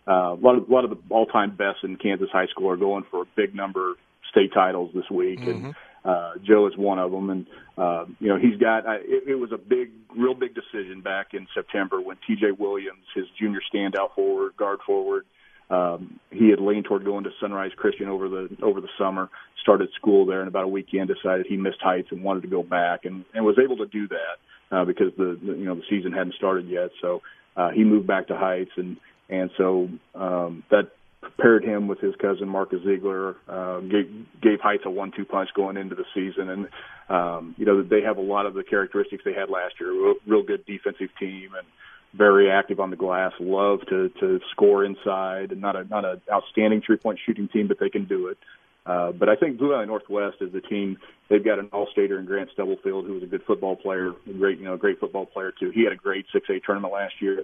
[0.08, 2.78] uh, a lot of a lot of the all-time best in Kansas high school are
[2.78, 3.94] going for a big number
[4.30, 5.68] state titles this week, mm-hmm.
[5.68, 7.30] and uh, Joe is one of them.
[7.30, 7.48] And
[7.78, 11.28] uh, you know he's got uh, it, it was a big, real big decision back
[11.34, 12.52] in September when T.J.
[12.60, 15.26] Williams, his junior standout forward, guard forward
[15.74, 19.30] um, he had leaned toward going to Sunrise Christian over the over the summer.
[19.62, 22.64] Started school there, and about a weekend decided he missed Heights and wanted to go
[22.64, 25.84] back, and, and was able to do that uh, because the, the you know the
[25.90, 26.90] season hadn't started yet.
[27.02, 27.22] So
[27.56, 28.98] uh, he moved back to Heights, and
[29.30, 33.38] and so um, that prepared him with his cousin Marcus Ziegler.
[33.48, 36.68] Uh, gave, gave Heights a one-two punch going into the season, and
[37.10, 39.92] um, you know they have a lot of the characteristics they had last year.
[39.92, 41.66] Real, real good defensive team, and
[42.14, 46.22] very active on the glass, love to to score inside, and not a not an
[46.32, 48.38] outstanding three point shooting team, but they can do it.
[48.86, 50.98] Uh, but I think Blue Valley Northwest is a team.
[51.30, 54.66] They've got an All-Stater in Grant Stubblefield, who was a good football player, great you
[54.66, 55.72] know great football player too.
[55.72, 57.44] He had a great 6A tournament last year.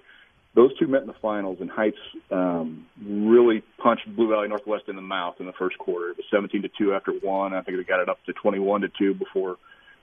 [0.55, 1.97] Those two met in the finals, and Heights
[2.31, 6.09] um, really punched Blue Valley Northwest in the mouth in the first quarter.
[6.09, 7.53] It was 17 to two after one.
[7.53, 9.57] I think they got it up to 21 to two before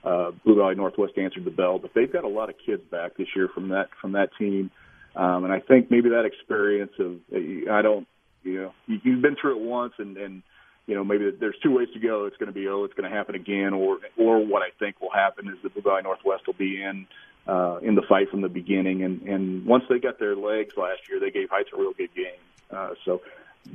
[0.07, 3.17] uh, Blue Valley Northwest answered the bell, but they've got a lot of kids back
[3.17, 4.71] this year from that from that team,
[5.15, 8.07] um, and I think maybe that experience of I don't
[8.43, 10.43] you know you, you've been through it once and and
[10.85, 12.25] you know maybe there's two ways to go.
[12.25, 15.01] It's going to be oh it's going to happen again, or or what I think
[15.01, 17.05] will happen is that Blue Valley Northwest will be in
[17.45, 21.01] uh, in the fight from the beginning, and and once they got their legs last
[21.09, 22.39] year, they gave Heights a real good game.
[22.71, 23.21] Uh, so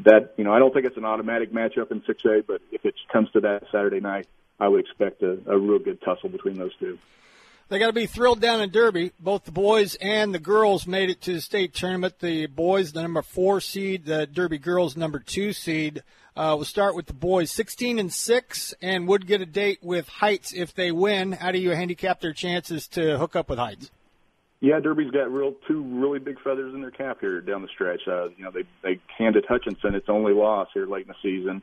[0.05, 2.95] that you know I don't think it's an automatic matchup in 6A, but if it
[3.13, 4.27] comes to that Saturday night,
[4.61, 6.99] I would expect a, a real good tussle between those two.
[7.69, 9.13] They got to be thrilled down in Derby.
[9.19, 12.19] Both the boys and the girls made it to the state tournament.
[12.19, 16.03] The boys, the number four seed, the Derby girls, number two seed.
[16.37, 20.09] Uh, we'll start with the boys, 16 and six, and would get a date with
[20.09, 21.33] Heights if they win.
[21.33, 23.91] How do you handicap their chances to hook up with Heights?
[24.61, 28.03] Yeah, Derby's got real two really big feathers in their cap here down the stretch.
[28.07, 31.63] Uh, you know, they they handed Hutchinson its only loss here late in the season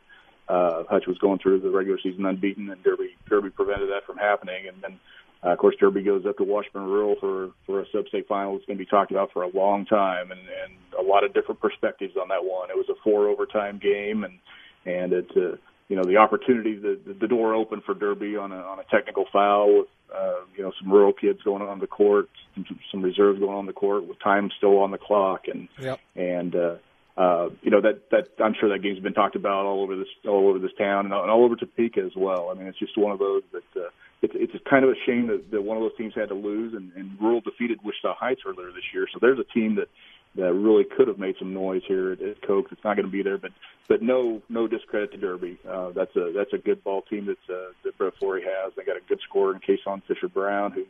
[0.49, 4.17] uh, Hutch was going through the regular season unbeaten, and Derby Derby prevented that from
[4.17, 4.67] happening.
[4.67, 4.99] And then,
[5.43, 8.55] uh, of course, Derby goes up to Washburn Rural for for a sub-state final.
[8.55, 11.33] It's going to be talked about for a long time, and and a lot of
[11.33, 12.71] different perspectives on that one.
[12.71, 14.39] It was a four overtime game, and
[14.85, 15.57] and it's uh,
[15.87, 19.25] you know the opportunity the the door open for Derby on a on a technical
[19.31, 23.39] foul with uh, you know some rural kids going on the court, some, some reserves
[23.39, 25.99] going on the court with time still on the clock, and yep.
[26.15, 26.75] and uh,
[27.19, 30.07] uh, you know that that I'm sure that game's been talked about all over this
[30.25, 32.49] all over this town and, all over Topeka as well.
[32.49, 33.89] I mean, it's just one of those that uh,
[34.21, 36.73] it's it's kind of a shame that, that one of those teams had to lose,
[36.73, 39.05] and, and Rural defeated Wichita Heights earlier this year.
[39.11, 39.89] So there's a team that
[40.35, 42.67] that really could have made some noise here at, at Koch.
[42.71, 43.51] It's not going to be there, but
[43.89, 45.59] but no no discredit to Derby.
[45.69, 48.71] Uh, that's a that's a good ball team that's uh, that Brett Flory has.
[48.77, 50.87] They got a good scorer in Kason Fisher Brown, who's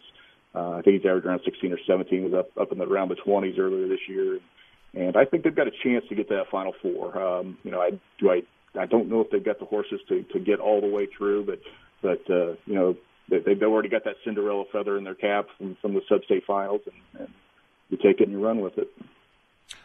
[0.54, 3.10] uh, I think he's averaged around 16 or 17, was up up in the around
[3.10, 4.34] the 20s earlier this year.
[4.34, 4.42] And,
[4.94, 7.22] and I think they've got a chance to get to that Final Four.
[7.22, 8.42] Um, you know, I do I
[8.80, 11.46] I don't know if they've got the horses to to get all the way through,
[11.46, 11.60] but
[12.02, 12.96] but uh, you know
[13.30, 16.82] they, they've already got that Cinderella feather in their cap from from the sub-state finals,
[16.86, 17.34] and, and
[17.90, 18.90] you take it and you run with it.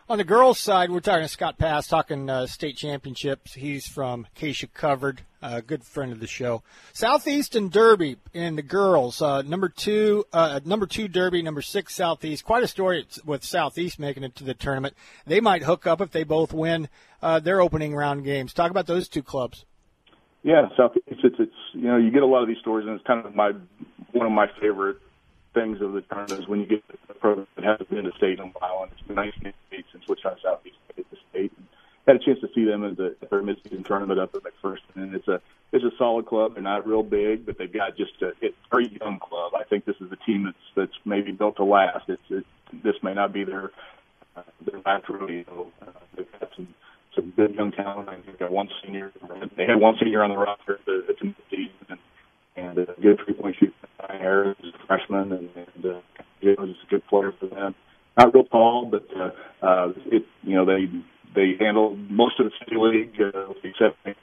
[0.06, 3.54] On the girls' side, we're talking to Scott Pask, talking uh, state championships.
[3.54, 6.62] He's from Acacia Covered, a good friend of the show.
[6.92, 11.94] Southeast and Derby in the girls, uh, number two, uh, number two Derby, number six
[11.94, 12.44] Southeast.
[12.44, 14.94] Quite a story with Southeast making it to the tournament.
[15.26, 16.90] They might hook up if they both win
[17.22, 18.52] uh, their opening round games.
[18.52, 19.64] Talk about those two clubs.
[20.42, 21.06] Yeah, Southeast.
[21.06, 23.34] It's, it's you know you get a lot of these stories, and it's kind of
[23.34, 23.52] my
[24.12, 24.98] one of my favorite
[25.54, 28.38] things of the tournament is when you get a program that hasn't been to state
[28.38, 31.52] in a while, and it's been 19 states since Wichita Southeast made the state.
[31.56, 31.66] And
[32.06, 35.14] had a chance to see them at the their midseason tournament up at McPherson, and
[35.14, 35.40] it's a
[35.72, 36.54] it's a solid club.
[36.54, 39.52] They're not real big, but they've got just a it's very young club.
[39.54, 42.08] I think this is a team that's that's maybe built to last.
[42.08, 42.44] It's it,
[42.82, 43.70] this may not be their
[44.36, 45.72] uh, their last rodeo.
[45.80, 45.86] Uh,
[46.16, 46.68] they've got some
[47.14, 48.08] some good young talent.
[48.08, 49.12] I think they've got one senior.
[49.56, 51.98] They had one senior on the roster at the, at the season, and
[52.56, 53.72] and a good three point shooter.
[54.08, 56.00] Harris is a freshman, and, and uh,
[56.42, 57.74] Jones a good player for them.
[58.18, 60.86] Not real tall, but uh, uh, it you know they
[61.34, 64.14] they handle most of the city league, uh, with and,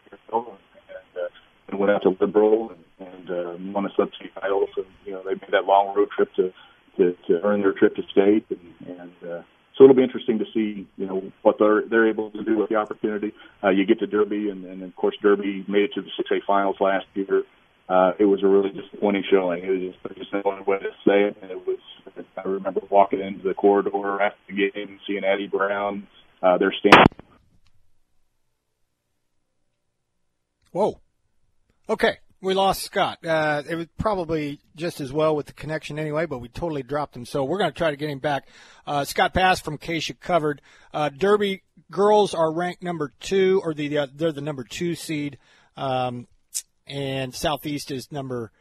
[1.16, 1.28] uh,
[1.68, 4.68] and went out to Liberal and, and uh, won a sub-state title.
[4.76, 6.54] So you know they made that long road trip to
[6.98, 9.42] to, to earn their trip to state, and, and uh,
[9.78, 12.70] so it'll be interesting to see you know what they're they're able to do with
[12.70, 13.34] the opportunity.
[13.62, 16.44] Uh, you get to Derby, and, and of course Derby made it to the 6A
[16.48, 17.44] finals last year
[17.92, 19.64] uh, it was a really disappointing showing.
[19.64, 21.38] It was just, just the only way to say it.
[21.42, 21.78] And it was,
[22.38, 26.08] I remember walking into the corridor after the game seeing Eddie Brown,
[26.42, 27.06] uh, their stand.
[30.72, 31.02] Whoa.
[31.90, 32.20] Okay.
[32.40, 33.24] We lost Scott.
[33.26, 37.16] Uh, it was probably just as well with the connection anyway, but we totally dropped
[37.16, 37.26] him.
[37.26, 38.48] So we're going to try to get him back.
[38.88, 40.62] Uh, Scott Pask from Keisha covered.
[40.94, 41.62] Uh, Derby
[41.92, 45.38] girls are ranked number two, or the, they're the number two seed.
[45.76, 46.28] Um,
[46.88, 48.52] and Southeast is number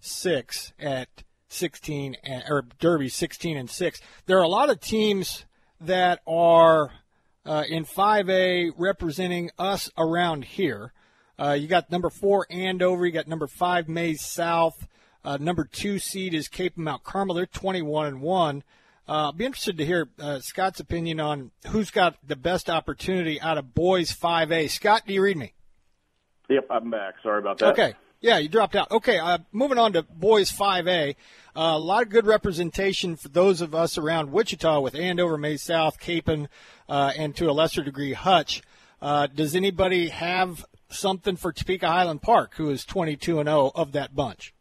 [0.00, 1.08] six at
[1.48, 4.00] 16, and, or Derby 16 and six.
[4.26, 5.44] There are a lot of teams
[5.80, 6.90] that are
[7.44, 10.92] uh, in 5A representing us around here.
[11.38, 13.06] Uh, you got number four Andover.
[13.06, 14.86] You got number five Maize South.
[15.24, 17.34] Uh, number two seed is Kapaun Mount Carmel.
[17.34, 18.62] They're 21 and one.
[19.08, 23.40] Uh, I'll be interested to hear uh, Scott's opinion on who's got the best opportunity
[23.40, 24.68] out of boys 5A.
[24.70, 25.52] Scott, do you read me?
[26.48, 27.14] Yep, I'm back.
[27.22, 27.72] Sorry about that.
[27.72, 27.94] Okay.
[28.20, 28.90] Yeah, you dropped out.
[28.90, 31.16] Okay, uh, moving on to boys 5A.
[31.54, 35.62] Uh, a lot of good representation for those of us around Wichita with Andover, Maize
[35.62, 36.48] South, Kapaun,
[36.88, 38.62] uh, and to a lesser degree Hutch.
[39.02, 43.92] Uh, does anybody have something for Topeka Highland Park, who is 22 and 0 of
[43.92, 44.54] that bunch?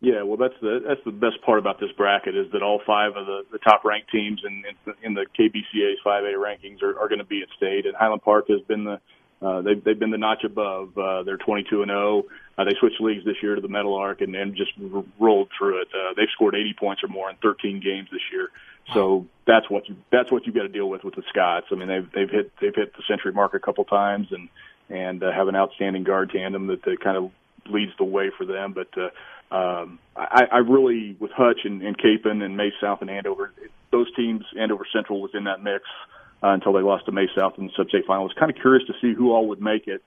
[0.00, 3.16] Yeah, well, that's the that's the best part about this bracket is that all five
[3.16, 7.08] of the, the top ranked teams in, in, in the KBCA's 5A rankings are, are
[7.08, 9.00] going to be at state, and Highland Park has been the
[9.40, 10.96] uh, they've they've been the notch above.
[10.96, 12.24] Uh, they're 22 and 0.
[12.56, 15.82] Uh, they switched leagues this year to the Meadowlark and, and just r- rolled through
[15.82, 15.88] it.
[15.94, 18.50] Uh, they've scored 80 points or more in 13 games this year.
[18.94, 21.66] So that's what you that's what you got to deal with with the Scots.
[21.70, 24.48] I mean, they've they've hit they've hit the century mark a couple times and
[24.88, 27.30] and uh, have an outstanding guard tandem that, that kind of
[27.66, 28.72] leads the way for them.
[28.72, 33.10] But uh, um, I, I really, with Hutch and, and Kapaun and Maize South and
[33.10, 33.52] Andover,
[33.90, 37.54] those teams, Andover Central was in that mix uh, until they lost to Maize South
[37.58, 38.22] in the sub-state final.
[38.22, 40.02] I was kind of curious to see who all would make it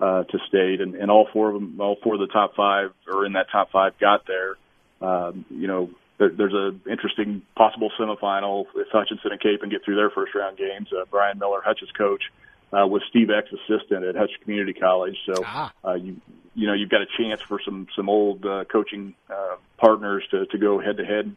[0.00, 2.92] uh, to state, and, and all four of them, all four of the top five,
[3.10, 4.56] or in that top five, got there.
[5.00, 9.96] Um, you know, there, there's an interesting possible semifinal if Hutchinson and Kapaun get through
[9.96, 10.88] their first round games.
[10.92, 12.22] Uh, Brian Miller, Hutch's coach,
[12.72, 15.16] uh, was Steve Eck's assistant at Hutch Community College.
[15.26, 15.72] So ah.
[15.84, 16.20] uh, you
[16.54, 20.46] you know you've got a chance for some some old uh, coaching uh, partners to
[20.46, 21.36] to go head to head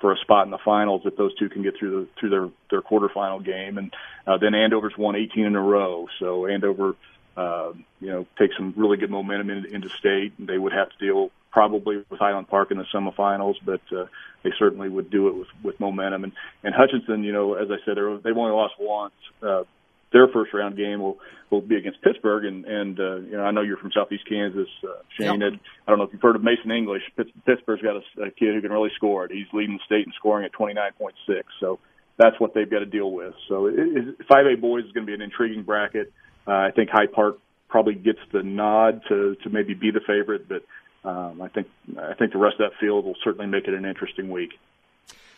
[0.00, 2.48] for a spot in the finals if those two can get through the through their
[2.70, 3.78] their quarterfinal game.
[3.78, 3.94] And
[4.26, 6.96] uh, then Andover's won 18 in a row, so Andover.
[7.34, 10.34] Uh, you know, take some really good momentum in, into state.
[10.38, 14.04] They would have to deal probably with Highland Park in the semifinals, but uh,
[14.42, 16.24] they certainly would do it with with momentum.
[16.24, 16.32] And
[16.62, 19.14] and Hutchinson, you know, as I said, they've only lost once.
[19.42, 19.64] Uh,
[20.12, 21.18] their first round game will
[21.50, 24.68] will be against Pittsburgh, and and uh, you know I know you're from Southeast Kansas,
[24.84, 25.40] uh, Shane.
[25.40, 25.52] Yep.
[25.86, 27.02] I don't know if you've heard of Mason English.
[27.46, 29.30] Pittsburgh's got a, a kid who can really score it.
[29.32, 31.12] He's leading the state in scoring at 29.6.
[31.60, 31.78] So
[32.16, 33.34] that's what they've got to deal with.
[33.48, 36.12] So it, it, 5A boys is going to be an intriguing bracket.
[36.46, 37.38] Uh, I think Hyde Park
[37.68, 40.62] probably gets the nod to to maybe be the favorite, but
[41.08, 43.84] um, I think I think the rest of that field will certainly make it an
[43.84, 44.50] interesting week.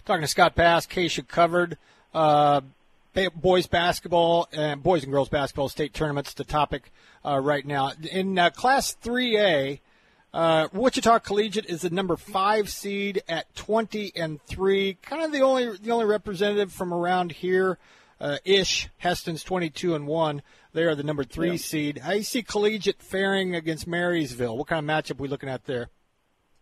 [0.05, 1.79] Talking to Scott Pask, Keisha covered.
[2.13, 2.61] Uh,
[3.35, 6.93] boys basketball and boys and girls basketball state tournaments the topic
[7.25, 7.93] uh, right now.
[8.11, 9.81] In uh, Class 3A,
[10.33, 14.95] uh, Wichita Collegiate is the number five seed at 20 and three.
[14.95, 17.79] Kind of the only the only representative from around here.
[18.21, 20.43] Uh, ish Hesston's 22 and one.
[20.73, 21.57] They are the number three yeah.
[21.57, 21.99] seed.
[21.99, 24.57] How you see Collegiate faring against Marysville?
[24.57, 25.89] What kind of matchup are we looking at there?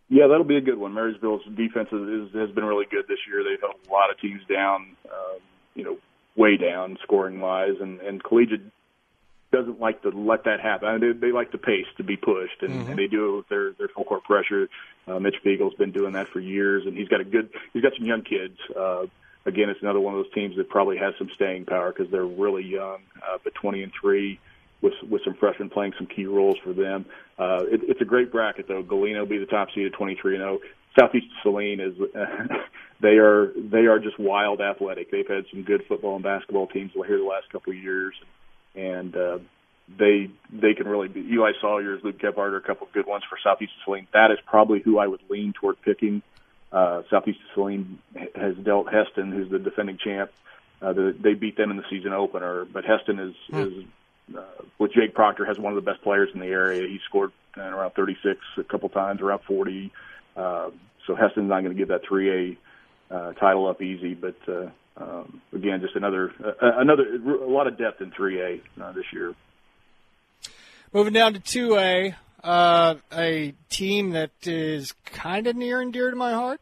[0.08, 0.92] Yeah, that'll be a good one.
[0.92, 3.42] Marysville's defense is, has been really good this year.
[3.44, 4.96] They've held a lot of teams down.
[5.06, 5.38] Uh,
[5.74, 5.96] you know,
[6.36, 8.62] way down scoring wise, and and collegiate
[9.52, 10.88] doesn't like to let that happen.
[10.88, 12.90] I mean, they, they like the pace to be pushed, and, mm-hmm.
[12.90, 14.68] and they do it with their their full court pressure.
[15.06, 17.92] Uh, Mitch Beagle's been doing that for years, and he's got a good he's got
[17.96, 18.58] some young kids.
[18.74, 19.06] Uh,
[19.46, 22.24] again, it's another one of those teams that probably has some staying power because they're
[22.24, 24.40] really young, uh, but 20 and three
[24.80, 27.04] with with some freshmen playing some key roles for them.
[27.38, 28.82] Uh, it, it's a great bracket though.
[28.82, 30.58] Galena will be the top seed at 23 and 0.
[30.98, 31.94] Southeast Saline is
[33.02, 35.10] they are they are just wild athletic.
[35.10, 38.14] They've had some good football and basketball teams here the last couple of years,
[38.76, 39.38] and uh,
[39.98, 41.20] they they can really be.
[41.20, 44.06] Eli Sawyer's, Luke Gebhardt are a couple of good ones for Southeast Saline.
[44.12, 46.22] That is probably who I would lean toward picking.
[46.70, 47.98] Uh, Southeast Saline
[48.34, 50.30] has dealt Hesston, who's the defending champ.
[50.80, 53.56] Uh, the, they beat them in the season opener, but Hesston is hmm.
[53.58, 53.84] is
[54.36, 56.86] uh, with Jake Proctor has one of the best players in the area.
[56.86, 59.90] He scored uh, around 36 a couple times, around 40.
[60.36, 60.70] Uh,
[61.06, 62.56] so Hesston's not going to give that 3A
[63.12, 64.14] uh, title up easy.
[64.14, 68.92] But uh, um, again, just another uh, another a lot of depth in 3A uh,
[68.92, 69.34] this year.
[70.92, 76.16] Moving down to 2A, uh, a team that is kind of near and dear to
[76.16, 76.60] my heart,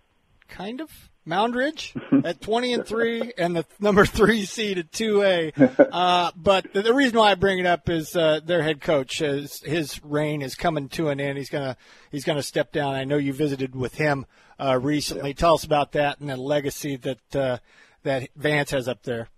[0.49, 1.10] kind of.
[1.27, 1.95] Moundridge
[2.25, 5.89] at 20 and 3 and the number 3 seed at 2A.
[5.93, 9.19] Uh, but the, the, reason why I bring it up is uh, their head coach
[9.19, 11.39] his, his reign is coming to an end.
[11.39, 11.77] He's going to
[12.11, 12.95] he's going to step down.
[12.95, 14.27] I know you visited with him
[14.59, 15.35] uh, recently.
[15.35, 17.59] Tell us about that and the legacy that uh,
[18.03, 19.29] that Vance has up there.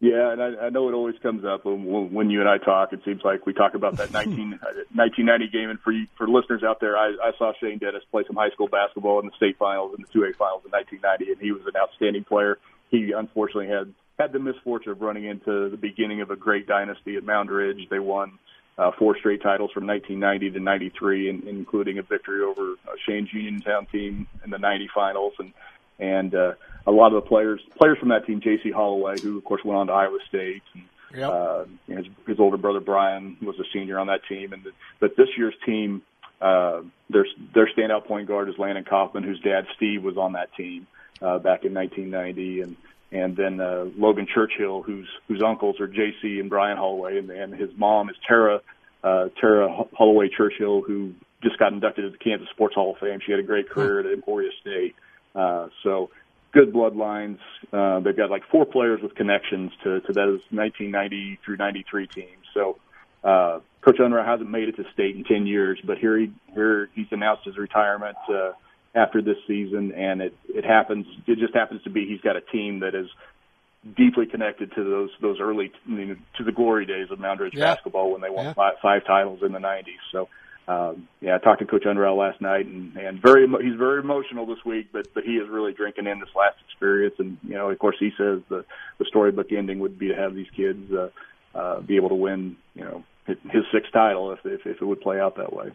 [0.00, 2.92] Yeah, and I, I know it always comes up when, when you and I talk.
[2.92, 4.50] It seems like we talk about that 19,
[4.94, 5.70] 1990 game.
[5.70, 8.50] And for you, for listeners out there, I, I saw Shane Dennis play some high
[8.50, 11.62] school basketball in the state finals and the 2A finals in 1990, and he was
[11.66, 12.58] an outstanding player.
[12.90, 17.16] He unfortunately had had the misfortune of running into the beginning of a great dynasty
[17.16, 17.88] at Moundridge.
[17.88, 18.38] They won
[18.76, 23.32] uh, four straight titles from 1990 to 93, and, including a victory over uh, Shane's
[23.32, 25.34] Uniontown team in the 90 finals.
[25.40, 25.52] And
[25.98, 26.52] and uh,
[26.88, 28.70] a lot of the players players from that team, J.C.
[28.70, 30.84] Holloway, who of course went on to Iowa State, and
[31.14, 31.30] yep.
[31.30, 35.14] uh, his, his older brother Brian was a senior on that team, and the, but
[35.16, 36.02] this year's team,
[36.40, 36.80] uh,
[37.10, 40.86] their their standout point guard is Landon Kaufman, whose dad Steve was on that team
[41.20, 42.76] uh, back in 1990, and
[43.12, 46.40] and then uh, Logan Churchill, whose whose uncles are J.C.
[46.40, 48.62] and Brian Holloway, and, and his mom is Tara
[49.04, 51.12] uh, Tara Holloway Churchill, who
[51.42, 53.20] just got inducted into the Kansas Sports Hall of Fame.
[53.24, 54.94] She had a great career at Emporia State.
[55.34, 56.10] Uh, so
[56.52, 57.38] good bloodlines.
[57.72, 62.28] Uh, they've got like four players with connections to, to those 1990 through 93 teams.
[62.54, 62.78] So,
[63.24, 66.88] uh, Coach Unruh hasn't made it to state in 10 years, but here he, here
[66.94, 68.52] he's announced his retirement, uh,
[68.94, 69.92] after this season.
[69.92, 73.08] And it, it happens, it just happens to be he's got a team that is
[73.96, 77.74] deeply connected to those, those early, you know, to the glory days of Moundridge Yeah.
[77.74, 78.52] basketball when they won Yeah.
[78.54, 80.00] five, five titles in the 90s.
[80.12, 80.28] So,
[80.68, 84.44] um, yeah, I talked to Coach Unruh last night, and and very he's very emotional
[84.44, 87.70] this week, but but he is really drinking in this last experience, and you know,
[87.70, 88.64] of course, he says the
[88.98, 91.08] the storybook ending would be to have these kids uh,
[91.54, 95.00] uh, be able to win, you know, his sixth title if if, if it would
[95.00, 95.70] play out that way.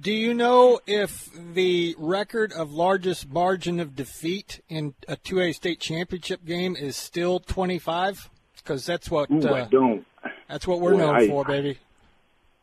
[0.00, 5.78] Do you know if the record of largest margin of defeat in a 2A state
[5.78, 8.30] championship game is still 25?
[8.56, 10.06] Because that's what Ooh, I uh, don't.
[10.48, 11.78] that's what we're Boy, known I- for, baby.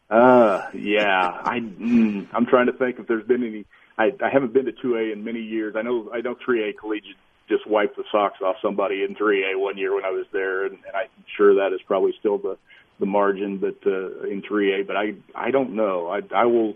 [0.10, 3.66] Uh, yeah, I mm, I'm trying to think if there's been any.
[3.98, 5.76] I I haven't been to 2A in many years.
[5.78, 7.18] I know I know 3A collegiate
[7.50, 10.76] just wiped the socks off somebody in 3A one year when I was there, and,
[10.76, 12.58] and I'm sure that is probably still the
[13.00, 14.88] the margin, but uh, in 3A.
[14.88, 16.08] But I I don't know.
[16.08, 16.76] I I will.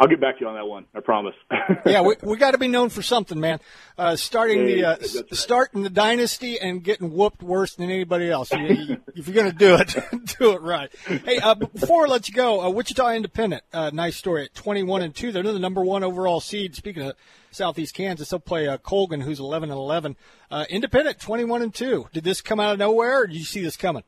[0.00, 0.84] I'll get back to you on that one.
[0.94, 1.34] I promise.
[1.86, 3.58] yeah, we, we got to be known for something, man.
[3.96, 5.34] Uh, starting the uh, right.
[5.34, 8.52] starting the dynasty and getting whooped worse than anybody else.
[8.52, 9.96] You- you- if you're going to do it,
[10.38, 10.90] do it right.
[11.04, 15.02] Hey, uh, before I let you go, uh, Wichita Independent, uh, nice story at 21
[15.02, 15.32] and two.
[15.32, 16.76] They're the number one overall seed.
[16.76, 17.14] Speaking of
[17.50, 20.16] Southeast Kansas, they'll play uh, Colgan, who's 11 and 11.
[20.50, 22.06] Uh, Independent, 21 and two.
[22.12, 24.04] Did this come out of nowhere, or did you see this coming?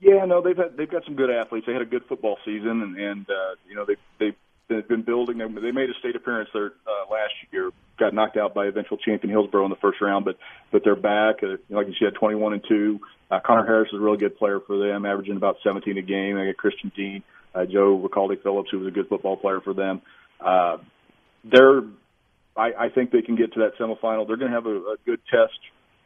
[0.00, 1.66] Yeah, no, they've had they've got some good athletes.
[1.66, 4.36] They had a good football season, and, and uh, you know they they've
[4.68, 5.38] they've been building.
[5.38, 7.70] They, they made a state appearance there uh, last year.
[7.98, 10.36] Got knocked out by eventual champion Hillsboro in the first round, but
[10.70, 11.42] but they're back.
[11.42, 13.00] Uh, like you said, 21 and two.
[13.30, 16.36] Uh, Connor Harris is a really good player for them, averaging about 17 a game.
[16.36, 17.22] They got Christian Dean,
[17.54, 20.00] uh, Joe Ricaldi Phillips, who was a good football player for them.
[20.40, 20.78] Uh,
[21.44, 21.82] they're
[22.56, 24.26] I, I think they can get to that semifinal.
[24.26, 25.58] They're going to have a, a good test,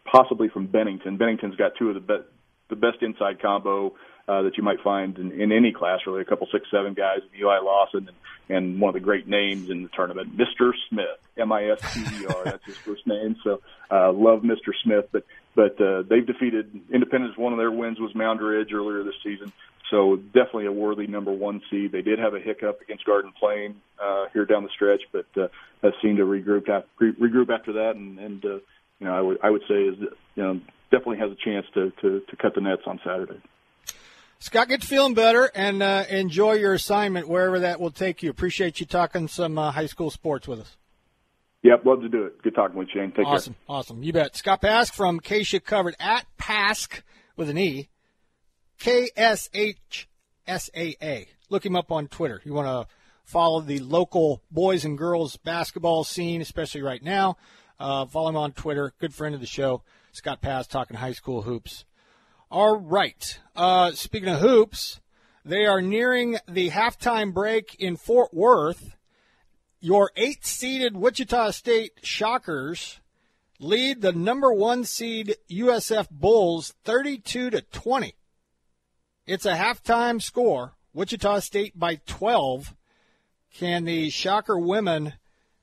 [0.05, 1.17] possibly from Bennington.
[1.17, 2.25] Bennington's got two of the best
[2.69, 3.95] the best inside combo
[4.29, 6.23] uh, that you might find in, in any class, really.
[6.23, 9.83] A couple six seven guys, Eli Lawson, and, and one of the great names in
[9.83, 10.73] the tournament, Mr.
[10.89, 12.45] Smith, M I S T E R.
[12.45, 13.37] That's his first name.
[13.43, 13.61] So
[13.91, 14.73] uh, love Mr.
[14.83, 17.37] Smith, but but uh, they've defeated Independence.
[17.37, 19.53] One of their wins was Moundridge earlier this season.
[19.91, 21.93] So definitely a worthy number one seed.
[21.93, 25.49] They did have a hiccup against Garden Plain uh, here down the stretch, but uh,
[25.83, 28.49] have seemed to regroup after, regroup after that, and, and uh,
[28.99, 29.99] you know I would I would say is
[30.35, 30.61] you know
[30.91, 33.41] definitely has a chance to to, to cut the nets on Saturday.
[34.43, 38.31] Scott, get to feeling better and uh, enjoy your assignment wherever that will take you.
[38.31, 40.77] Appreciate you talking some uh, high school sports with us.
[41.63, 42.43] Yep, love to do it.
[42.43, 43.11] Good talking with you, Shane.
[43.11, 43.27] Take care.
[43.27, 44.03] awesome, awesome.
[44.03, 44.35] You bet.
[44.35, 47.03] Scott Pask from Keisha Covered at Pask
[47.37, 47.89] with an E,
[48.81, 50.09] K S H
[50.49, 51.29] S A A.
[51.49, 52.43] Look him up on Twitter.
[52.45, 57.37] You want to follow the local boys and girls basketball scene, especially right now.
[57.79, 58.93] Uh, follow him on Twitter.
[58.99, 61.85] Good friend of the show, Scott Pask, talking high school hoops.
[62.53, 63.39] All right.
[63.57, 65.01] Uh, speaking of hoops,
[65.43, 68.95] they are nearing the halftime break in Fort Worth.
[69.81, 73.01] Your eight seeded Wichita State Shockers
[73.59, 78.15] lead the number one seed USF Bulls 32 to 20.
[79.27, 80.75] It's a halftime score.
[80.93, 82.75] Wichita State by 12.
[83.55, 85.15] Can the Shocker women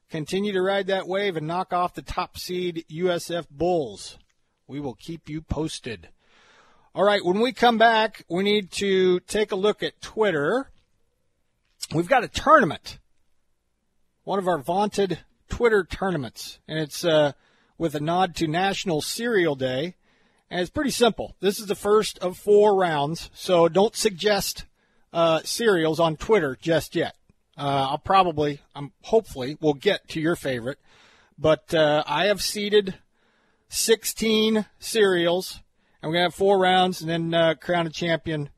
[0.10, 4.18] continue to ride that wave and knock off the top seed USF Bulls?
[4.66, 6.10] We will keep you posted.
[6.96, 10.72] All right, when we come back, we need to take a look at Twitter.
[11.94, 12.98] We've got a tournament,
[14.24, 15.20] one of our vaunted
[15.50, 17.34] Twitter tournaments, and it's uh,
[17.78, 19.98] with a nod to National Cereal Day.
[20.50, 21.36] And it's pretty simple.
[21.40, 24.66] This is the first of four rounds, so don't suggest
[25.14, 27.16] uh, cereals on Twitter just yet.
[27.56, 30.80] Uh, I'll probably, I'm hopefully, we'll get to your favorite,
[31.38, 32.96] but uh, I have seeded
[33.68, 35.60] 16 cereals
[36.02, 38.50] And we're going to have four rounds and then uh, crown a champion.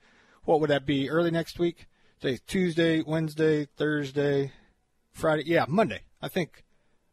[0.44, 1.10] What would that be?
[1.10, 1.88] Early next week?
[2.22, 4.52] Say Tuesday, Wednesday, Thursday,
[5.12, 5.44] Friday.
[5.48, 6.64] Yeah, Monday, I think,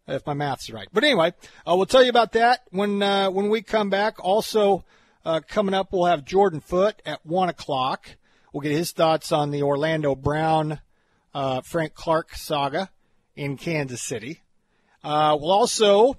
[0.07, 0.89] if my math's right.
[0.93, 1.33] But anyway,
[1.67, 4.23] uh, we'll tell you about that when uh, when we come back.
[4.23, 4.85] Also,
[5.25, 8.17] uh, coming up, we'll have Jordan Foote at 1 o'clock.
[8.53, 10.81] We'll get his thoughts on the Orlando Brown
[11.35, 12.91] uh, Frank Clark saga
[13.35, 14.43] in Kansas City.
[15.03, 16.17] Uh, we'll also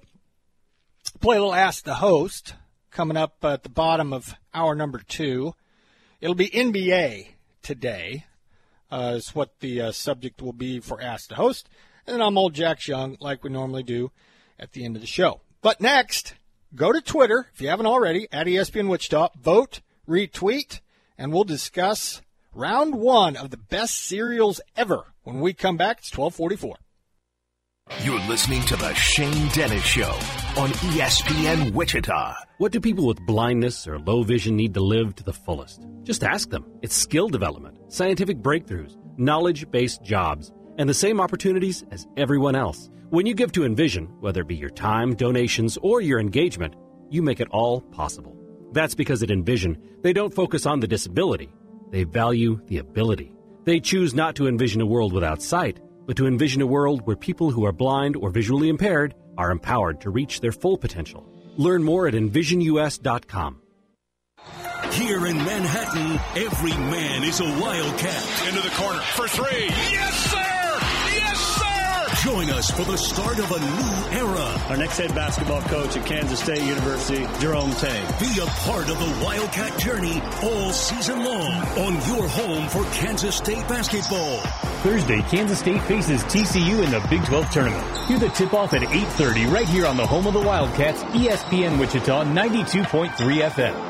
[1.20, 2.54] play a little Ask the Host
[2.90, 5.54] coming up at the bottom of hour number two.
[6.20, 7.28] It'll be NBA
[7.62, 8.26] today,
[8.90, 11.68] uh, is what the uh, subject will be for Ask the Host.
[12.06, 14.10] And then I'm old Jack Young, like we normally do
[14.58, 15.40] at the end of the show.
[15.62, 16.34] But next,
[16.74, 20.80] go to Twitter, if you haven't already, at ESPN Wichita, vote, retweet,
[21.16, 22.20] and we'll discuss
[22.52, 25.04] round one of the best cereals ever.
[25.22, 26.76] When we come back, it's 1244.
[28.02, 30.10] You're listening to The Shane Dennis Show
[30.56, 32.34] on ESPN Wichita.
[32.60, 35.86] What do people with blindness or low vision need to live to the fullest?
[36.02, 36.66] Just ask them.
[36.82, 42.90] It's skill development, scientific breakthroughs, knowledge based jobs, and the same opportunities as everyone else.
[43.08, 46.74] When you give to Envision, whether it be your time, donations, or your engagement,
[47.08, 48.36] you make it all possible.
[48.72, 51.50] That's because at Envision, they don't focus on the disability,
[51.90, 53.32] they value the ability.
[53.64, 57.16] They choose not to envision a world without sight, but to envision a world where
[57.16, 61.26] people who are blind or visually impaired are empowered to reach their full potential.
[61.56, 63.60] Learn more at envisionus.com.
[64.92, 68.48] Here in Manhattan, every man is a Wildcat.
[68.48, 69.66] Into the corner for three.
[69.68, 70.39] Yes, sir!
[72.30, 72.46] Yes, sir!
[72.46, 74.62] Join us for the start of a new era.
[74.68, 78.06] Our next head basketball coach at Kansas State University, Jerome Tang.
[78.18, 83.36] Be a part of the Wildcat journey all season long on your home for Kansas
[83.36, 84.40] State basketball.
[84.82, 88.06] Thursday, Kansas State faces TCU in the Big 12 tournament.
[88.06, 92.24] Hear the tip-off at 8.30 right here on the home of the Wildcats, ESPN Wichita
[92.24, 93.10] 92.3
[93.50, 93.89] FM.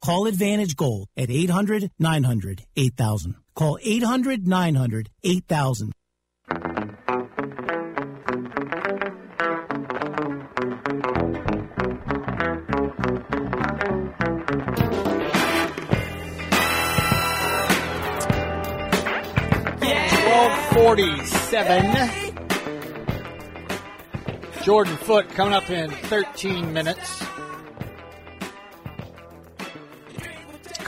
[0.00, 3.34] Call Advantage Gold at 800 900 8000.
[3.54, 5.92] Call 800 900 8000.
[19.80, 22.10] Twelve forty-seven.
[24.62, 27.22] Jordan Foote coming up in 13 minutes.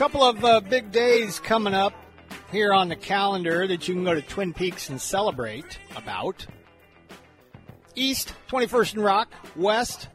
[0.01, 1.93] Couple of uh, big days coming up
[2.51, 6.47] here on the calendar that you can go to Twin Peaks and celebrate about.
[7.93, 9.31] East, 21st and Rock.
[9.55, 10.07] West,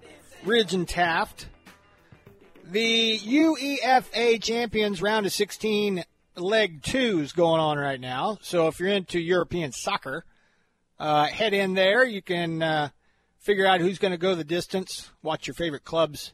[0.45, 1.47] Ridge and Taft.
[2.65, 6.03] The UEFA Champions Round of 16
[6.35, 8.39] Leg 2 is going on right now.
[8.41, 10.25] So if you're into European soccer,
[10.99, 12.05] uh, head in there.
[12.05, 12.89] You can uh,
[13.39, 16.33] figure out who's going to go the distance, watch your favorite clubs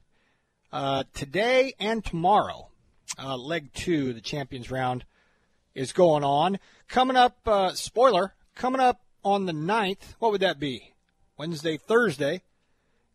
[0.73, 2.71] uh, today and tomorrow.
[3.19, 5.05] Uh, leg two, the Champions Round,
[5.75, 6.59] is going on.
[6.89, 10.93] Coming up, uh, spoiler, coming up on the 9th, what would that be?
[11.37, 12.43] Wednesday, Thursday.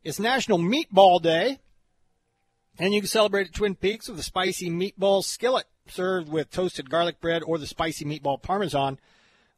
[0.03, 1.59] It's National Meatball Day.
[2.79, 6.89] And you can celebrate at Twin Peaks with a spicy meatball skillet served with toasted
[6.89, 8.99] garlic bread or the spicy meatball parmesan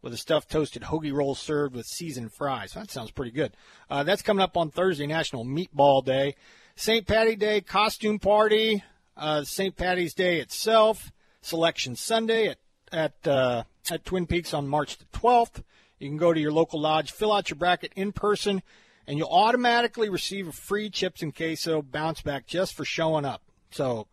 [0.02, 2.74] with a stuffed toasted hoagie roll served with seasoned fries.
[2.74, 3.56] That sounds pretty good.
[3.90, 6.36] Uh, that's coming up on Thursday, National Meatball Day.
[6.76, 7.06] St.
[7.06, 8.84] Patty Day costume party,
[9.20, 9.76] uh, St.
[9.76, 11.12] Patty's Day itself,
[11.42, 12.58] Selection Sunday at
[12.92, 15.64] at uh, at Twin Peaks on March the 12th.
[16.00, 18.62] You can go to your local lodge, fill out your bracket in person,
[19.06, 23.42] and you'll automatically receive a free chips and queso bounce back just for showing up.
[23.72, 24.08] So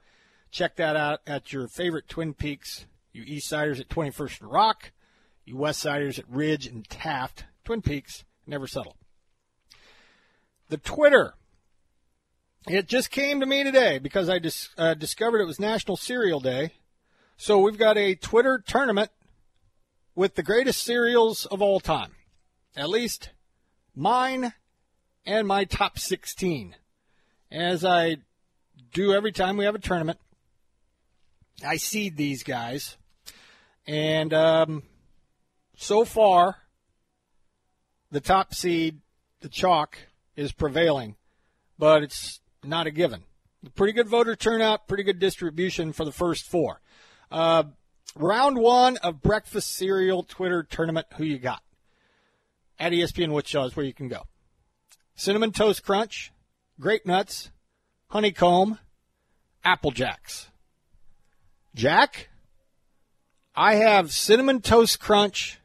[0.50, 2.86] check that out at your favorite Twin Peaks.
[3.12, 4.92] You East Siders at 21st and Rock,
[5.44, 7.44] you West Siders at Ridge and Taft.
[7.64, 8.96] Twin Peaks never settle.
[10.68, 11.34] The Twitter.
[12.68, 16.40] It just came to me today because I dis- uh, discovered it was National Cereal
[16.40, 16.72] Day.
[17.36, 19.10] So we've got a Twitter tournament
[20.16, 22.16] with the greatest cereals of all time.
[22.74, 23.30] At least
[23.94, 24.52] mine
[25.24, 26.74] and my top 16.
[27.52, 28.16] As I
[28.92, 30.18] do every time we have a tournament,
[31.64, 32.96] I seed these guys.
[33.86, 34.82] And um,
[35.76, 36.56] so far,
[38.10, 39.02] the top seed,
[39.40, 39.98] the chalk,
[40.34, 41.14] is prevailing,
[41.78, 43.22] but it's not a given.
[43.74, 46.80] Pretty good voter turnout, pretty good distribution for the first four.
[47.30, 47.64] Uh,
[48.14, 51.06] round one of breakfast cereal Twitter tournament.
[51.16, 51.62] Who you got?
[52.78, 54.22] At ESPN Wichita is where you can go.
[55.14, 56.32] Cinnamon Toast Crunch,
[56.78, 57.50] Grape Nuts,
[58.08, 58.78] Honeycomb,
[59.64, 60.48] Apple Jacks.
[61.74, 62.28] Jack,
[63.54, 65.58] I have Cinnamon Toast Crunch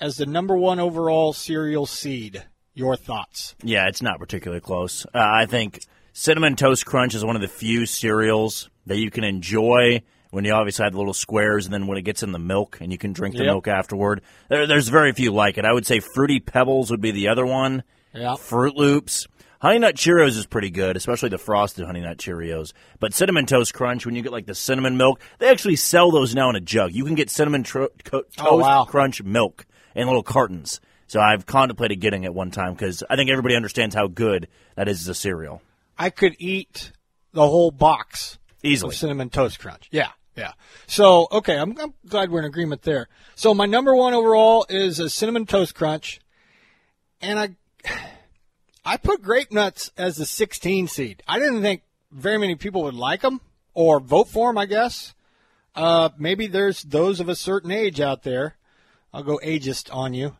[0.00, 2.44] as the number one overall cereal seed.
[2.74, 3.54] Your thoughts?
[3.62, 5.04] Yeah, it's not particularly close.
[5.06, 5.80] Uh, I think
[6.20, 10.50] Cinnamon Toast Crunch is one of the few cereals that you can enjoy when you
[10.52, 12.98] obviously have the little squares and then when it gets in the milk and you
[12.98, 13.52] can drink the Yep.
[13.52, 14.22] milk afterward.
[14.48, 15.64] There, there's very few like it.
[15.64, 17.84] I would say Fruity Pebbles would be the other one.
[18.12, 18.34] Yeah.
[18.34, 19.28] Fruit Loops.
[19.60, 22.72] Honey Nut Cheerios is pretty good, especially the frosted Honey Nut Cheerios.
[22.98, 26.34] But Cinnamon Toast Crunch, when you get like the cinnamon milk, they actually sell those
[26.34, 26.90] now in a jug.
[26.94, 28.84] You can get Cinnamon tro- co- oh, Toast Oh, wow.
[28.86, 30.80] Crunch milk in little cartons.
[31.06, 34.88] So I've contemplated getting it one time because I think everybody understands how good that
[34.88, 35.62] is as a cereal.
[35.98, 36.92] I could eat
[37.32, 38.90] the whole box Easily.
[38.90, 39.88] of cinnamon toast crunch.
[39.90, 40.52] Yeah, yeah.
[40.86, 43.08] So okay, I'm, I'm glad we're in agreement there.
[43.34, 46.20] So my number one overall is a cinnamon toast crunch,
[47.20, 47.56] and I
[48.84, 51.22] I put grape nuts as the 16 seed.
[51.28, 53.40] I didn't think very many people would like them
[53.74, 54.56] or vote for them.
[54.56, 55.14] I guess
[55.74, 58.56] uh, maybe there's those of a certain age out there.
[59.12, 60.36] I'll go ageist on you.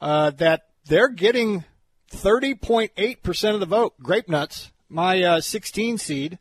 [0.00, 1.64] Uh, that they're getting
[2.12, 3.94] 30.8% of the vote.
[4.02, 6.38] Grape nuts, my uh, 16 seed.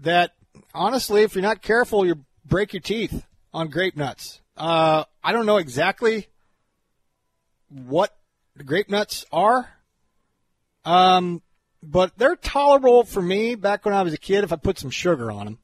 [0.00, 0.32] That
[0.74, 4.40] honestly, if you're not careful, you break your teeth on grape nuts.
[4.56, 6.28] Uh, I don't know exactly
[7.68, 8.16] what
[8.64, 9.68] grape nuts are,
[10.84, 11.42] um,
[11.82, 14.90] but they're tolerable for me back when I was a kid if I put some
[14.90, 15.58] sugar on them.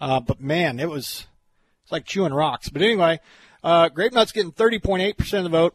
[0.00, 1.26] Uh, but man, it was
[1.82, 2.68] it's like chewing rocks.
[2.68, 3.20] But anyway,
[3.64, 5.74] uh, grape nuts getting 30.8% of the vote.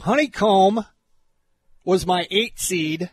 [0.00, 0.84] Honeycomb
[1.84, 3.10] was my eight seed,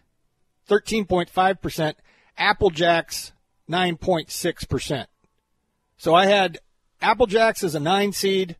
[0.69, 1.95] 13.5%.
[2.37, 3.31] Apple Jacks,
[3.69, 5.05] 9.6%.
[5.97, 6.59] So I had
[7.01, 8.57] Apple Jacks as a nine seed,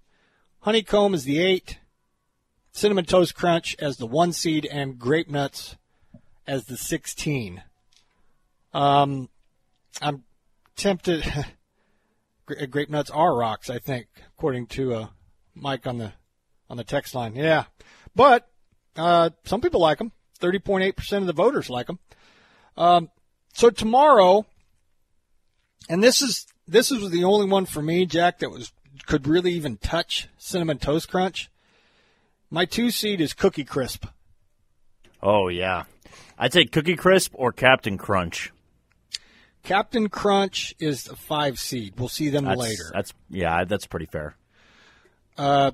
[0.60, 1.80] Honeycomb as the eight,
[2.72, 5.76] Cinnamon Toast Crunch as the one seed, and Grape Nuts
[6.48, 7.64] as the 16.
[8.74, 9.30] Um,
[10.02, 10.24] I'm
[10.76, 11.24] tempted.
[12.46, 15.08] Gra- Grape nuts are rocks, I think, according to uh,
[15.56, 16.14] Mike on the
[16.70, 17.36] on the text line.
[17.36, 17.66] Yeah,
[18.16, 18.50] but
[18.96, 20.12] uh, some people like them.
[20.44, 22.00] Thirty point eight percent of the voters like them.
[22.76, 23.10] Um,
[23.54, 24.46] so tomorrow,
[25.88, 28.74] and this is this is the only one for me, Jack, that was
[29.06, 31.50] could really even touch cinnamon toast crunch.
[32.50, 34.06] My two seed is Cookie Crisp.
[35.22, 35.84] Oh yeah,
[36.38, 38.52] I'd say Cookie Crisp or Captain Crunch.
[39.64, 41.94] Captain Crunch is the five seed.
[41.98, 42.92] We'll see them That's, later.
[42.94, 44.36] That's yeah, that's pretty fair.
[45.38, 45.72] Uh,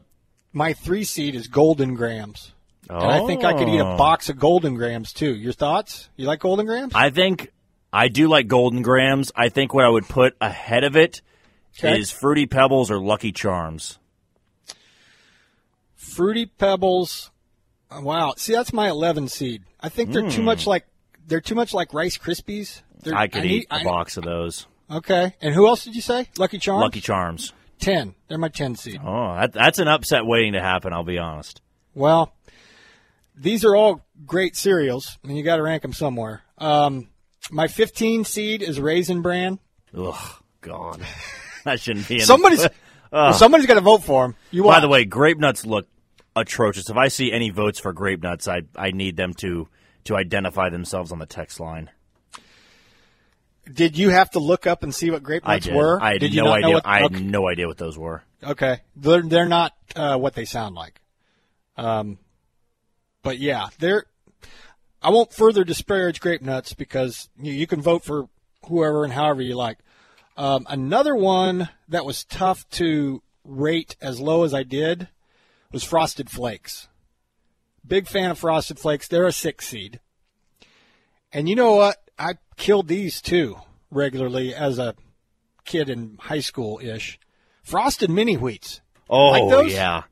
[0.54, 2.54] my three seed is Golden Grahams.
[2.90, 3.98] And I think I could eat a Oh.
[3.98, 5.36] box of Golden Grahams too.
[5.36, 6.10] Your thoughts?
[6.16, 6.94] You like Golden Grahams?
[6.96, 7.52] I think
[7.94, 9.32] I do like Golden Grahams.
[9.36, 11.22] I think what I would put ahead of it
[11.84, 12.20] is Okay.
[12.20, 14.00] Fruity Pebbles or Lucky Charms.
[15.96, 17.32] Fruity Pebbles.
[17.92, 18.34] uh, Wow.
[18.38, 19.64] See, that's my 11 seed.
[19.80, 20.46] I think they're too Mm.
[20.46, 20.86] much like
[21.28, 22.82] they're too much like Rice Krispies.
[23.04, 24.66] They're, I could need- eat a I- box of those.
[24.92, 25.36] Okay.
[25.42, 26.28] And who else did you say?
[26.40, 26.82] Lucky Charms.
[26.82, 27.54] Lucky Charms.
[27.80, 28.16] 10.
[28.28, 29.00] They're my 10 seed.
[29.06, 30.92] Oh, that, that's an upset waiting to happen.
[30.92, 31.62] I'll be honest.
[31.94, 32.34] Well,
[33.40, 36.44] these are all great cereals, and you got to rank them somewhere.
[36.58, 37.08] Um,
[37.52, 39.60] my 15 seed is Raisin Bran.
[39.98, 41.02] Ugh, God,
[41.64, 42.16] that shouldn't be.
[42.16, 42.68] In Somebody's
[43.12, 43.34] Ugh.
[43.36, 44.36] somebody's got to vote for him.
[44.52, 44.82] You By watch.
[44.82, 45.88] the way, grape nuts look
[46.36, 46.90] atrocious.
[46.90, 49.68] If I see any votes for grape nuts, I I need them to
[50.06, 51.90] to identify themselves on the text line.
[53.72, 55.76] Did you have to look up and see what grape I nuts did.
[55.76, 56.02] were?
[56.02, 56.74] I had did you no not know idea.
[56.76, 57.24] what- I had okay.
[57.24, 58.24] no idea what those were.
[58.44, 61.02] Okay, they're they're not uh, what they sound like.
[61.78, 62.18] Um,
[63.24, 64.06] but yeah, they're.
[65.02, 68.28] I won't further disparage grape nuts because you, you can vote for
[68.68, 69.78] whoever and however you like.
[70.36, 75.08] Um, another one that was tough to rate as low as I did
[75.72, 76.88] was Frosted Flakes.
[77.86, 79.08] Big fan of Frosted Flakes.
[79.08, 80.00] They're a six seed.
[81.32, 81.98] And you know what?
[82.18, 83.58] I killed these too
[83.92, 84.96] regularly as a
[85.66, 87.20] kid in high school ish.
[87.64, 88.82] Frosted mini wheats.
[89.10, 89.74] Oh Like those?
[89.74, 90.04] yeah,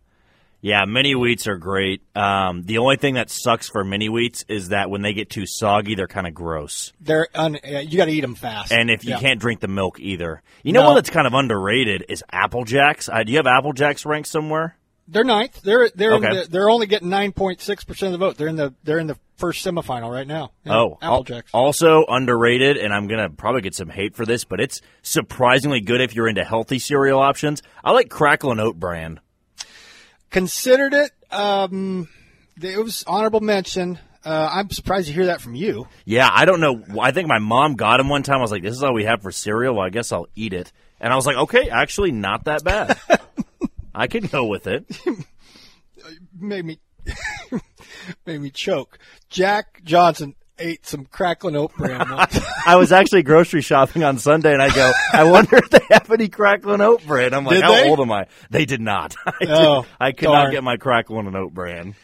[0.67, 0.85] yeah.
[0.85, 2.01] Mini wheats are great.
[2.15, 5.45] Um, the only thing that sucks for mini wheats is that when they get too
[5.45, 6.91] soggy, they're kind of gross.
[6.99, 8.71] They're un, you got to eat them fast.
[8.71, 9.19] And if you Yeah.
[9.19, 10.87] can't drink the milk either, you know No.
[10.87, 13.07] one that's kind of underrated is Apple Jacks.
[13.07, 14.75] Uh, do you have Apple Jacks ranked somewhere?
[15.09, 15.61] they're ninth.
[15.61, 16.41] They're they're Okay.
[16.41, 18.35] the, they're only getting nine point six percent of the vote.
[18.35, 20.51] They're in the they're in the first semifinal right now.
[20.65, 21.45] Oh, Applejacks.
[21.53, 26.01] also underrated, and I'm gonna probably get some hate for this, but it's surprisingly good
[26.01, 27.63] if you're into healthy cereal options.
[27.85, 29.21] I like Crackle and Oat brand.
[30.29, 31.11] Considered it.
[31.31, 32.07] Um,
[32.61, 33.99] it was honorable mention.
[34.25, 35.87] Uh, I'm surprised to hear that from you.
[36.03, 36.83] Yeah, I don't know.
[36.99, 38.39] I think my mom got him one time.
[38.39, 40.53] I was like, "This is all we have for cereal." Well, I guess I'll eat
[40.53, 40.71] it.
[40.99, 42.99] And I was like, "Okay, actually, not that bad.
[43.95, 44.85] I can go with it."
[46.39, 46.79] Made me
[48.25, 48.99] made me choke.
[49.29, 52.09] Jack Johnson ate some crackling oat bran.
[52.11, 52.39] once.
[52.65, 56.11] I was actually grocery shopping on Sunday, and I go, "I wonder if they have
[56.11, 57.33] any Cracklin' Oat Bran.
[57.33, 57.89] I'm like, Did "How they?
[57.89, 59.15] old am I?" They did not.
[59.25, 60.45] I, did- Oh, I could darn.
[60.45, 61.95] not get my Cracklin' Oat Bran.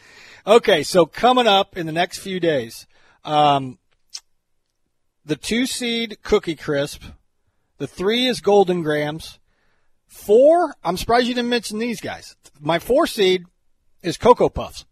[0.46, 2.86] Okay, so coming up in the next few days,
[3.24, 3.78] um,
[5.24, 7.02] the two seed Cookie Crisp,
[7.78, 9.38] the three is Golden Grahams,
[10.06, 10.74] four.
[10.84, 12.36] I'm surprised you didn't mention these guys.
[12.60, 13.44] My four seed
[14.02, 14.84] is Cocoa Puffs.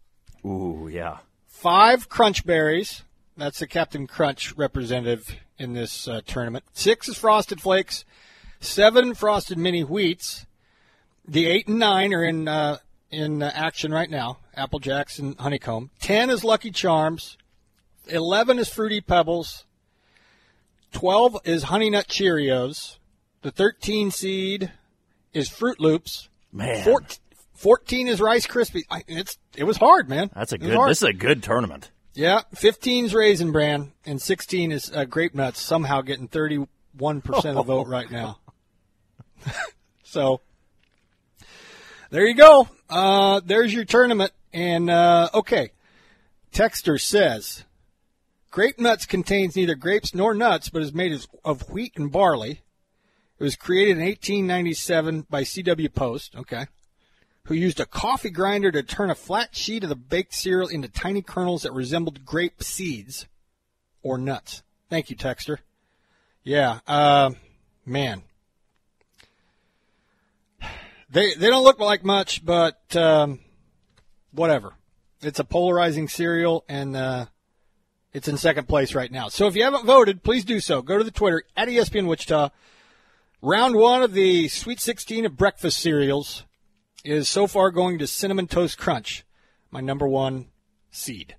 [0.45, 1.17] Ooh, yeah.
[1.47, 3.03] Five Crunch Berries.
[3.35, 5.23] That's the Captain Crunch representative
[5.57, 6.65] in this uh, tournament.
[6.73, 8.05] Six is Frosted Flakes.
[8.59, 10.45] Seven Frosted Mini Wheats.
[11.27, 12.77] The eight and nine are in uh,
[13.09, 14.37] in uh, action right now.
[14.55, 15.89] Apple Jacks and Honeycomb.
[15.99, 17.37] Ten is Lucky Charms.
[18.07, 19.65] Eleven is Fruity Pebbles.
[20.91, 22.97] Twelve is Honey Nut Cheerios.
[23.41, 24.71] The thirteen seed
[25.33, 26.29] is Fruit Loops.
[26.51, 26.83] Man.
[26.83, 27.01] Four-
[27.55, 28.83] Fourteen is Rice Krispies.
[28.91, 30.29] I, it's it was hard, man.
[30.35, 30.77] That's a good.
[30.89, 31.91] This is a good tournament.
[32.15, 36.67] Yeah, 15 is Raisin Bran, and 16 is uh, Grape Nuts, somehow getting 31%
[36.99, 38.37] of the vote right now.
[40.03, 40.39] so,
[42.11, 42.69] there you go.
[42.87, 44.31] Uh, there's your tournament.
[44.53, 45.71] And, uh, okay,
[46.53, 47.63] Texter says,
[48.51, 52.61] Grape Nuts contains neither grapes nor nuts, but is made of wheat and barley.
[53.39, 55.89] It was created in 1897 by C.W.
[55.89, 56.35] Post.
[56.35, 56.67] Okay
[57.45, 60.87] who used a coffee grinder to turn a flat sheet of the baked cereal into
[60.87, 63.27] tiny kernels that resembled grape seeds
[64.01, 64.63] or nuts.
[64.89, 65.57] Thank you, Texter.
[66.43, 67.31] Yeah, uh,
[67.85, 68.23] man.
[71.09, 73.39] They they don't look like much, but um,
[74.31, 74.73] whatever.
[75.21, 77.25] It's a polarizing cereal, and uh,
[78.13, 79.29] it's in second place right now.
[79.29, 80.81] So if you haven't voted, please do so.
[80.81, 82.49] Go to the Twitter at ESPN Wichita.
[83.41, 86.43] Round one of the Sweet 16 of breakfast cereals
[87.03, 89.25] is so far going to Cinnamon Toast Crunch,
[89.71, 90.47] my number one
[90.89, 91.35] seed.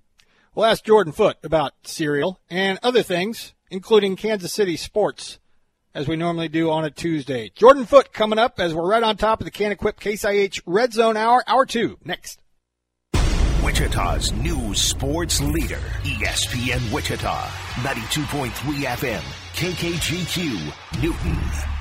[0.53, 5.39] We'll ask Jordan Foote about cereal and other things, including Kansas City sports,
[5.93, 7.51] as we normally do on a Tuesday.
[7.55, 10.93] Jordan Foote coming up as we're right on top of the Kanequip Case IH Red
[10.93, 12.39] Zone Hour, Hour 2, next.
[13.63, 17.47] Wichita's new sports leader, ESPN Wichita,
[17.81, 18.49] 92.3
[18.85, 19.21] FM,
[19.55, 21.74] KKGQ, Newton.